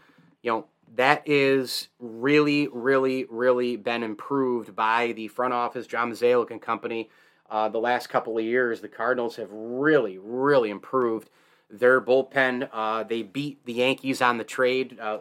You 0.43 0.51
know, 0.51 0.67
that 0.97 1.23
is 1.27 1.89
really, 1.99 2.69
really, 2.73 3.27
really 3.29 3.77
been 3.77 4.03
improved 4.03 4.77
by 4.77 5.13
the 5.13 5.29
front 5.29 5.55
office, 5.55 5.87
John 5.87 6.11
Mozeliak 6.13 6.51
and 6.51 6.63
company. 6.63 7.11
Uh, 7.51 7.69
the 7.69 7.79
last 7.79 8.09
couple 8.09 8.39
of 8.39 8.45
years, 8.45 8.81
the 8.81 8.89
Cardinals 8.89 9.37
have 9.37 9.51
really, 9.53 10.19
really 10.19 10.71
improved 10.71 11.31
their 11.71 12.01
bullpen. 12.01 12.69
Uh, 12.73 13.03
they 13.03 13.23
beat 13.23 13.65
the 13.65 13.73
Yankees 13.73 14.23
on 14.23 14.39
the 14.39 14.45
trade. 14.45 14.99
Uh, 15.01 15.19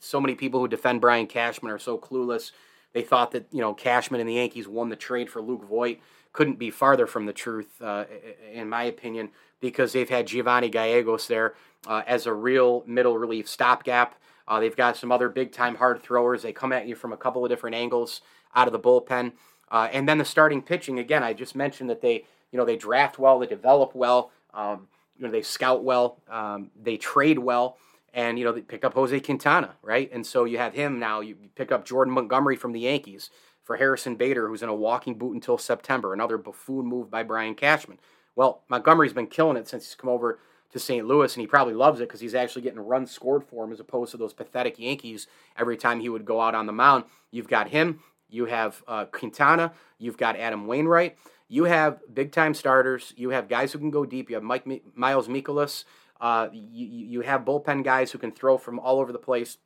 so 0.00 0.20
many 0.20 0.34
people 0.34 0.60
who 0.60 0.68
defend 0.68 1.00
Brian 1.00 1.26
Cashman 1.26 1.70
are 1.70 1.78
so 1.78 1.98
clueless. 1.98 2.52
They 2.92 3.02
thought 3.02 3.32
that 3.32 3.46
you 3.50 3.60
know 3.60 3.74
Cashman 3.74 4.20
and 4.20 4.28
the 4.28 4.34
Yankees 4.34 4.68
won 4.68 4.88
the 4.88 4.96
trade 4.96 5.28
for 5.28 5.42
Luke 5.42 5.64
Voit. 5.64 5.98
Couldn't 6.32 6.58
be 6.58 6.70
farther 6.70 7.06
from 7.06 7.26
the 7.26 7.32
truth, 7.32 7.80
uh, 7.80 8.04
in 8.52 8.68
my 8.68 8.84
opinion, 8.84 9.30
because 9.60 9.92
they've 9.92 10.08
had 10.08 10.26
Giovanny 10.26 10.70
Gallegos 10.70 11.28
there 11.28 11.54
uh, 11.86 12.02
as 12.06 12.26
a 12.26 12.32
real 12.32 12.82
middle 12.86 13.16
relief 13.16 13.48
stopgap. 13.48 14.16
Uh, 14.46 14.60
they've 14.60 14.76
got 14.76 14.96
some 14.96 15.10
other 15.12 15.28
big 15.28 15.52
time 15.52 15.76
hard 15.76 16.02
throwers. 16.02 16.42
They 16.42 16.52
come 16.52 16.72
at 16.72 16.86
you 16.86 16.94
from 16.94 17.12
a 17.12 17.16
couple 17.16 17.44
of 17.44 17.50
different 17.50 17.76
angles 17.76 18.20
out 18.54 18.66
of 18.66 18.72
the 18.72 18.80
bullpen. 18.80 19.32
Uh, 19.70 19.88
and 19.92 20.08
then 20.08 20.18
the 20.18 20.24
starting 20.24 20.62
pitching, 20.62 20.98
again, 20.98 21.22
I 21.22 21.32
just 21.32 21.56
mentioned 21.56 21.88
that 21.90 22.00
they, 22.02 22.24
you 22.52 22.58
know, 22.58 22.64
they 22.64 22.76
draft 22.76 23.18
well, 23.18 23.38
they 23.38 23.46
develop 23.46 23.94
well, 23.94 24.30
um, 24.52 24.88
you 25.16 25.24
know, 25.24 25.32
they 25.32 25.42
scout 25.42 25.82
well, 25.82 26.18
um, 26.30 26.70
they 26.80 26.96
trade 26.96 27.38
well. 27.38 27.78
and 28.14 28.38
you 28.38 28.44
know 28.44 28.52
they 28.52 28.60
pick 28.60 28.84
up 28.84 28.94
Jose 28.94 29.18
Quintana, 29.20 29.74
right? 29.82 30.08
And 30.12 30.24
so 30.24 30.44
you 30.44 30.58
have 30.58 30.74
him 30.74 30.98
now. 30.98 31.20
You 31.20 31.36
pick 31.56 31.72
up 31.72 31.84
Jordan 31.84 32.14
Montgomery 32.14 32.56
from 32.56 32.72
the 32.72 32.80
Yankees 32.80 33.28
for 33.62 33.76
Harrison 33.76 34.14
Bader, 34.16 34.48
who's 34.48 34.62
in 34.62 34.68
a 34.68 34.74
walking 34.74 35.18
boot 35.18 35.34
until 35.34 35.58
September. 35.58 36.12
Another 36.14 36.38
buffoon 36.38 36.86
move 36.86 37.10
by 37.10 37.22
Brian 37.22 37.54
Cashman. 37.54 37.98
Well, 38.36 38.62
Montgomery's 38.68 39.12
been 39.12 39.26
killing 39.26 39.56
it 39.56 39.68
since 39.68 39.86
he's 39.86 39.94
come 39.94 40.10
over 40.10 40.38
to 40.74 40.80
St. 40.80 41.06
Louis, 41.06 41.32
and 41.32 41.40
he 41.40 41.46
probably 41.46 41.72
loves 41.72 42.00
it 42.00 42.08
because 42.08 42.20
he's 42.20 42.34
actually 42.34 42.62
getting 42.62 42.80
runs 42.80 43.12
scored 43.12 43.44
for 43.44 43.64
him 43.64 43.72
as 43.72 43.78
opposed 43.78 44.10
to 44.10 44.16
those 44.16 44.32
pathetic 44.32 44.76
Yankees 44.76 45.28
every 45.56 45.76
time 45.76 46.00
he 46.00 46.08
would 46.08 46.24
go 46.24 46.40
out 46.40 46.56
on 46.56 46.66
the 46.66 46.72
mound. 46.72 47.04
You've 47.30 47.46
got 47.46 47.68
him. 47.68 48.00
You 48.28 48.46
have 48.46 48.82
uh, 48.88 49.04
Quintana. 49.04 49.72
You've 49.98 50.16
got 50.16 50.36
Adam 50.36 50.66
Wainwright. 50.66 51.16
You 51.46 51.64
have 51.64 52.00
big 52.12 52.32
time 52.32 52.54
starters. 52.54 53.14
You 53.16 53.30
have 53.30 53.48
guys 53.48 53.72
who 53.72 53.78
can 53.78 53.92
go 53.92 54.04
deep. 54.04 54.28
You 54.28 54.34
have 54.34 54.42
Mike 54.42 54.66
Miles 54.96 55.28
Mikolas. 55.28 55.84
Uh, 56.20 56.48
you, 56.52 56.86
you 56.86 57.20
have 57.20 57.44
bullpen 57.44 57.84
guys 57.84 58.10
who 58.10 58.18
can 58.18 58.32
throw 58.32 58.58
from 58.58 58.80
all 58.80 58.98
over 58.98 59.12
the 59.12 59.18
place, 59.18 59.58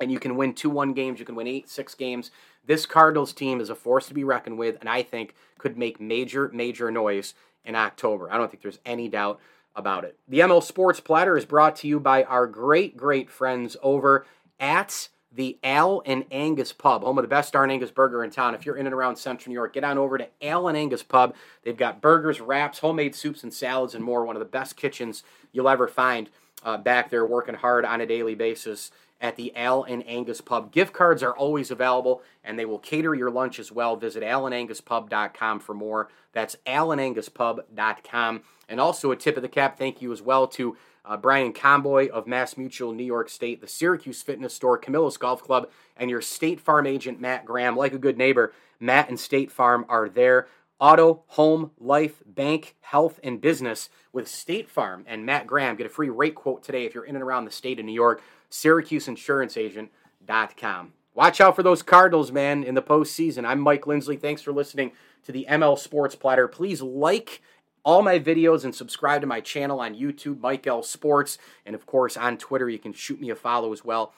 and 0.00 0.10
you 0.10 0.18
can 0.18 0.34
win 0.34 0.54
2 0.54 0.68
1 0.68 0.92
games. 0.92 1.20
You 1.20 1.24
can 1.24 1.36
win 1.36 1.46
8, 1.46 1.68
6 1.68 1.94
games. 1.94 2.32
This 2.66 2.84
Cardinals 2.84 3.32
team 3.32 3.60
is 3.60 3.70
a 3.70 3.76
force 3.76 4.08
to 4.08 4.14
be 4.14 4.24
reckoned 4.24 4.58
with, 4.58 4.76
and 4.80 4.88
I 4.88 5.04
think 5.04 5.36
could 5.56 5.78
make 5.78 6.00
major, 6.00 6.50
major 6.52 6.90
noise 6.90 7.34
in 7.64 7.76
October. 7.76 8.28
I 8.32 8.36
don't 8.36 8.50
think 8.50 8.64
there's 8.64 8.80
any 8.84 9.08
doubt 9.08 9.38
about 9.78 10.04
it. 10.04 10.18
The 10.28 10.40
ML 10.40 10.62
Sports 10.62 11.00
Platter 11.00 11.36
is 11.36 11.44
brought 11.44 11.76
to 11.76 11.88
you 11.88 12.00
by 12.00 12.24
our 12.24 12.46
great, 12.46 12.96
great 12.96 13.30
friends 13.30 13.76
over 13.82 14.26
at 14.58 15.08
the 15.30 15.56
Al 15.62 16.02
and 16.04 16.24
Angus 16.30 16.72
Pub, 16.72 17.02
home 17.02 17.16
of 17.16 17.22
the 17.22 17.28
best 17.28 17.52
darn 17.52 17.70
Angus 17.70 17.90
burger 17.90 18.24
in 18.24 18.30
town. 18.30 18.54
If 18.54 18.66
you're 18.66 18.76
in 18.76 18.86
and 18.86 18.94
around 18.94 19.16
Central 19.16 19.50
New 19.50 19.54
York, 19.54 19.72
get 19.72 19.84
on 19.84 19.96
over 19.96 20.18
to 20.18 20.28
Al 20.42 20.68
and 20.68 20.76
Angus 20.76 21.02
Pub. 21.02 21.34
They've 21.62 21.76
got 21.76 22.00
burgers, 22.00 22.40
wraps, 22.40 22.80
homemade 22.80 23.14
soups 23.14 23.42
and 23.42 23.54
salads, 23.54 23.94
and 23.94 24.02
more. 24.02 24.24
One 24.24 24.36
of 24.36 24.40
the 24.40 24.46
best 24.46 24.76
kitchens 24.76 25.22
you'll 25.52 25.68
ever 25.68 25.86
find 25.86 26.28
uh, 26.64 26.78
back 26.78 27.10
there, 27.10 27.24
working 27.24 27.54
hard 27.54 27.84
on 27.84 28.00
a 28.00 28.06
daily 28.06 28.34
basis 28.34 28.90
at 29.20 29.36
the 29.36 29.54
Al 29.56 29.82
and 29.82 30.06
Angus 30.06 30.40
Pub. 30.40 30.72
Gift 30.72 30.92
cards 30.92 31.22
are 31.22 31.36
always 31.36 31.70
available, 31.70 32.22
and 32.44 32.58
they 32.58 32.64
will 32.64 32.78
cater 32.78 33.14
your 33.14 33.30
lunch 33.30 33.58
as 33.58 33.72
well. 33.72 33.96
Visit 33.96 34.22
alandanguspub.com 34.22 35.60
for 35.60 35.74
more. 35.74 36.08
That's 36.32 36.56
alandanguspub.com. 36.66 38.42
And 38.68 38.80
also 38.80 39.10
a 39.10 39.16
tip 39.16 39.36
of 39.36 39.42
the 39.42 39.48
cap, 39.48 39.78
thank 39.78 40.00
you 40.00 40.12
as 40.12 40.22
well 40.22 40.46
to 40.48 40.76
uh, 41.04 41.16
Brian 41.16 41.52
Comboy 41.52 42.08
of 42.08 42.26
Mass 42.26 42.56
Mutual 42.56 42.92
New 42.92 43.04
York 43.04 43.30
State, 43.30 43.60
the 43.60 43.68
Syracuse 43.68 44.22
Fitness 44.22 44.54
Store, 44.54 44.76
Camillus 44.76 45.16
Golf 45.16 45.42
Club, 45.42 45.70
and 45.96 46.10
your 46.10 46.20
State 46.20 46.60
Farm 46.60 46.86
agent, 46.86 47.20
Matt 47.20 47.44
Graham. 47.44 47.76
Like 47.76 47.94
a 47.94 47.98
good 47.98 48.18
neighbor, 48.18 48.52
Matt 48.78 49.08
and 49.08 49.18
State 49.18 49.50
Farm 49.50 49.86
are 49.88 50.08
there. 50.08 50.46
Auto, 50.80 51.24
home, 51.28 51.70
life, 51.78 52.22
bank, 52.24 52.76
health, 52.82 53.18
and 53.24 53.40
business 53.40 53.90
with 54.12 54.28
State 54.28 54.70
Farm 54.70 55.04
and 55.08 55.26
Matt 55.26 55.48
Graham. 55.48 55.74
Get 55.74 55.86
a 55.86 55.90
free 55.90 56.08
rate 56.08 56.36
quote 56.36 56.62
today 56.62 56.84
if 56.84 56.94
you're 56.94 57.04
in 57.04 57.16
and 57.16 57.24
around 57.24 57.46
the 57.46 57.50
state 57.50 57.80
of 57.80 57.84
New 57.84 57.90
York. 57.92 58.22
SyracuseInsuranceAgent.com. 58.50 60.92
Watch 61.14 61.40
out 61.40 61.56
for 61.56 61.64
those 61.64 61.82
Cardinals, 61.82 62.30
man, 62.30 62.62
in 62.62 62.76
the 62.76 62.82
postseason. 62.82 63.44
I'm 63.44 63.58
Mike 63.58 63.88
Lindsley. 63.88 64.16
Thanks 64.16 64.40
for 64.40 64.52
listening 64.52 64.92
to 65.24 65.32
the 65.32 65.46
ML 65.50 65.76
Sports 65.76 66.14
Platter. 66.14 66.46
Please 66.46 66.80
like 66.80 67.42
all 67.84 68.02
my 68.02 68.20
videos 68.20 68.62
and 68.62 68.72
subscribe 68.72 69.22
to 69.22 69.26
my 69.26 69.40
channel 69.40 69.80
on 69.80 69.96
YouTube, 69.96 70.40
Mike 70.40 70.68
L 70.68 70.84
Sports. 70.84 71.38
And 71.66 71.74
of 71.74 71.86
course, 71.86 72.16
on 72.16 72.38
Twitter, 72.38 72.68
you 72.68 72.78
can 72.78 72.92
shoot 72.92 73.20
me 73.20 73.30
a 73.30 73.34
follow 73.34 73.72
as 73.72 73.84
well 73.84 74.12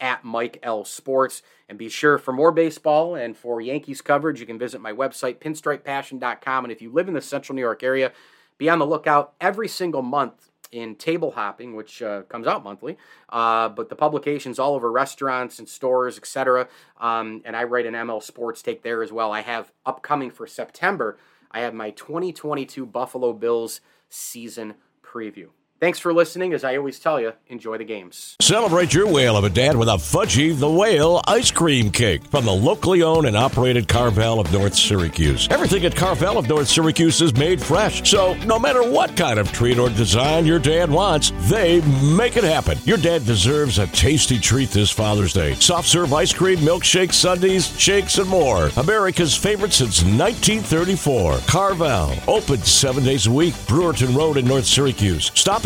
at 0.00 0.24
Mike 0.24 0.58
L 0.62 0.84
Sports. 0.84 1.42
And 1.68 1.78
be 1.78 1.88
sure 1.88 2.18
for 2.18 2.32
more 2.32 2.52
baseball 2.52 3.14
and 3.14 3.36
for 3.36 3.60
Yankees 3.60 4.00
coverage, 4.00 4.40
you 4.40 4.46
can 4.46 4.58
visit 4.58 4.80
my 4.80 4.92
website, 4.92 5.38
pinstripepassion.com. 5.38 6.64
And 6.64 6.72
if 6.72 6.82
you 6.82 6.90
live 6.92 7.08
in 7.08 7.14
the 7.14 7.20
central 7.20 7.54
New 7.54 7.62
York 7.62 7.82
area, 7.82 8.12
be 8.58 8.68
on 8.68 8.78
the 8.78 8.86
lookout 8.86 9.34
every 9.40 9.68
single 9.68 10.02
month 10.02 10.50
in 10.72 10.96
Table 10.96 11.32
Hopping, 11.32 11.76
which 11.76 12.02
uh, 12.02 12.22
comes 12.22 12.46
out 12.46 12.64
monthly. 12.64 12.96
Uh, 13.28 13.68
but 13.68 13.88
the 13.88 13.96
publication's 13.96 14.58
all 14.58 14.74
over 14.74 14.90
restaurants 14.90 15.58
and 15.58 15.68
stores, 15.68 16.18
etc. 16.18 16.68
Um, 17.00 17.42
and 17.44 17.56
I 17.56 17.64
write 17.64 17.86
an 17.86 17.94
ML 17.94 18.22
Sports 18.22 18.62
take 18.62 18.82
there 18.82 19.02
as 19.02 19.12
well. 19.12 19.32
I 19.32 19.42
have 19.42 19.72
upcoming 19.84 20.30
for 20.30 20.46
September 20.46 21.18
I 21.56 21.60
have 21.60 21.72
my 21.72 21.90
2022 21.90 22.84
Buffalo 22.84 23.32
Bills 23.32 23.80
season 24.10 24.74
preview. 25.02 25.48
Thanks 25.78 25.98
for 25.98 26.14
listening. 26.14 26.54
As 26.54 26.64
I 26.64 26.76
always 26.76 26.98
tell 26.98 27.20
you, 27.20 27.34
enjoy 27.48 27.76
the 27.76 27.84
games. 27.84 28.34
Celebrate 28.40 28.94
your 28.94 29.12
whale 29.12 29.36
of 29.36 29.44
a 29.44 29.50
dad 29.50 29.76
with 29.76 29.88
a 29.88 29.96
Fudgy 29.96 30.58
the 30.58 30.70
Whale 30.70 31.20
ice 31.26 31.50
cream 31.50 31.90
cake 31.90 32.24
from 32.24 32.46
the 32.46 32.52
locally 32.52 33.02
owned 33.02 33.26
and 33.26 33.36
operated 33.36 33.86
Carvel 33.86 34.40
of 34.40 34.50
North 34.50 34.74
Syracuse. 34.74 35.46
Everything 35.50 35.84
at 35.84 35.94
Carvel 35.94 36.38
of 36.38 36.48
North 36.48 36.68
Syracuse 36.68 37.20
is 37.20 37.36
made 37.36 37.62
fresh, 37.62 38.08
so 38.08 38.32
no 38.46 38.58
matter 38.58 38.90
what 38.90 39.14
kind 39.18 39.38
of 39.38 39.52
treat 39.52 39.78
or 39.78 39.90
design 39.90 40.46
your 40.46 40.58
dad 40.58 40.90
wants, 40.90 41.30
they 41.50 41.82
make 42.16 42.38
it 42.38 42.44
happen. 42.44 42.78
Your 42.84 42.96
dad 42.96 43.26
deserves 43.26 43.78
a 43.78 43.86
tasty 43.88 44.38
treat 44.38 44.70
this 44.70 44.90
Father's 44.90 45.34
Day. 45.34 45.54
Soft 45.56 45.88
serve 45.88 46.14
ice 46.14 46.32
cream, 46.32 46.58
milkshakes, 46.60 47.14
sundaes, 47.14 47.78
shakes, 47.78 48.16
and 48.16 48.30
more. 48.30 48.70
America's 48.78 49.36
favorite 49.36 49.74
since 49.74 50.02
1934. 50.02 51.40
Carvel, 51.46 52.14
open 52.26 52.62
seven 52.62 53.04
days 53.04 53.26
a 53.26 53.30
week. 53.32 53.52
Brewerton 53.66 54.16
Road 54.16 54.38
in 54.38 54.46
North 54.46 54.64
Syracuse. 54.64 55.30
Stop 55.34 55.65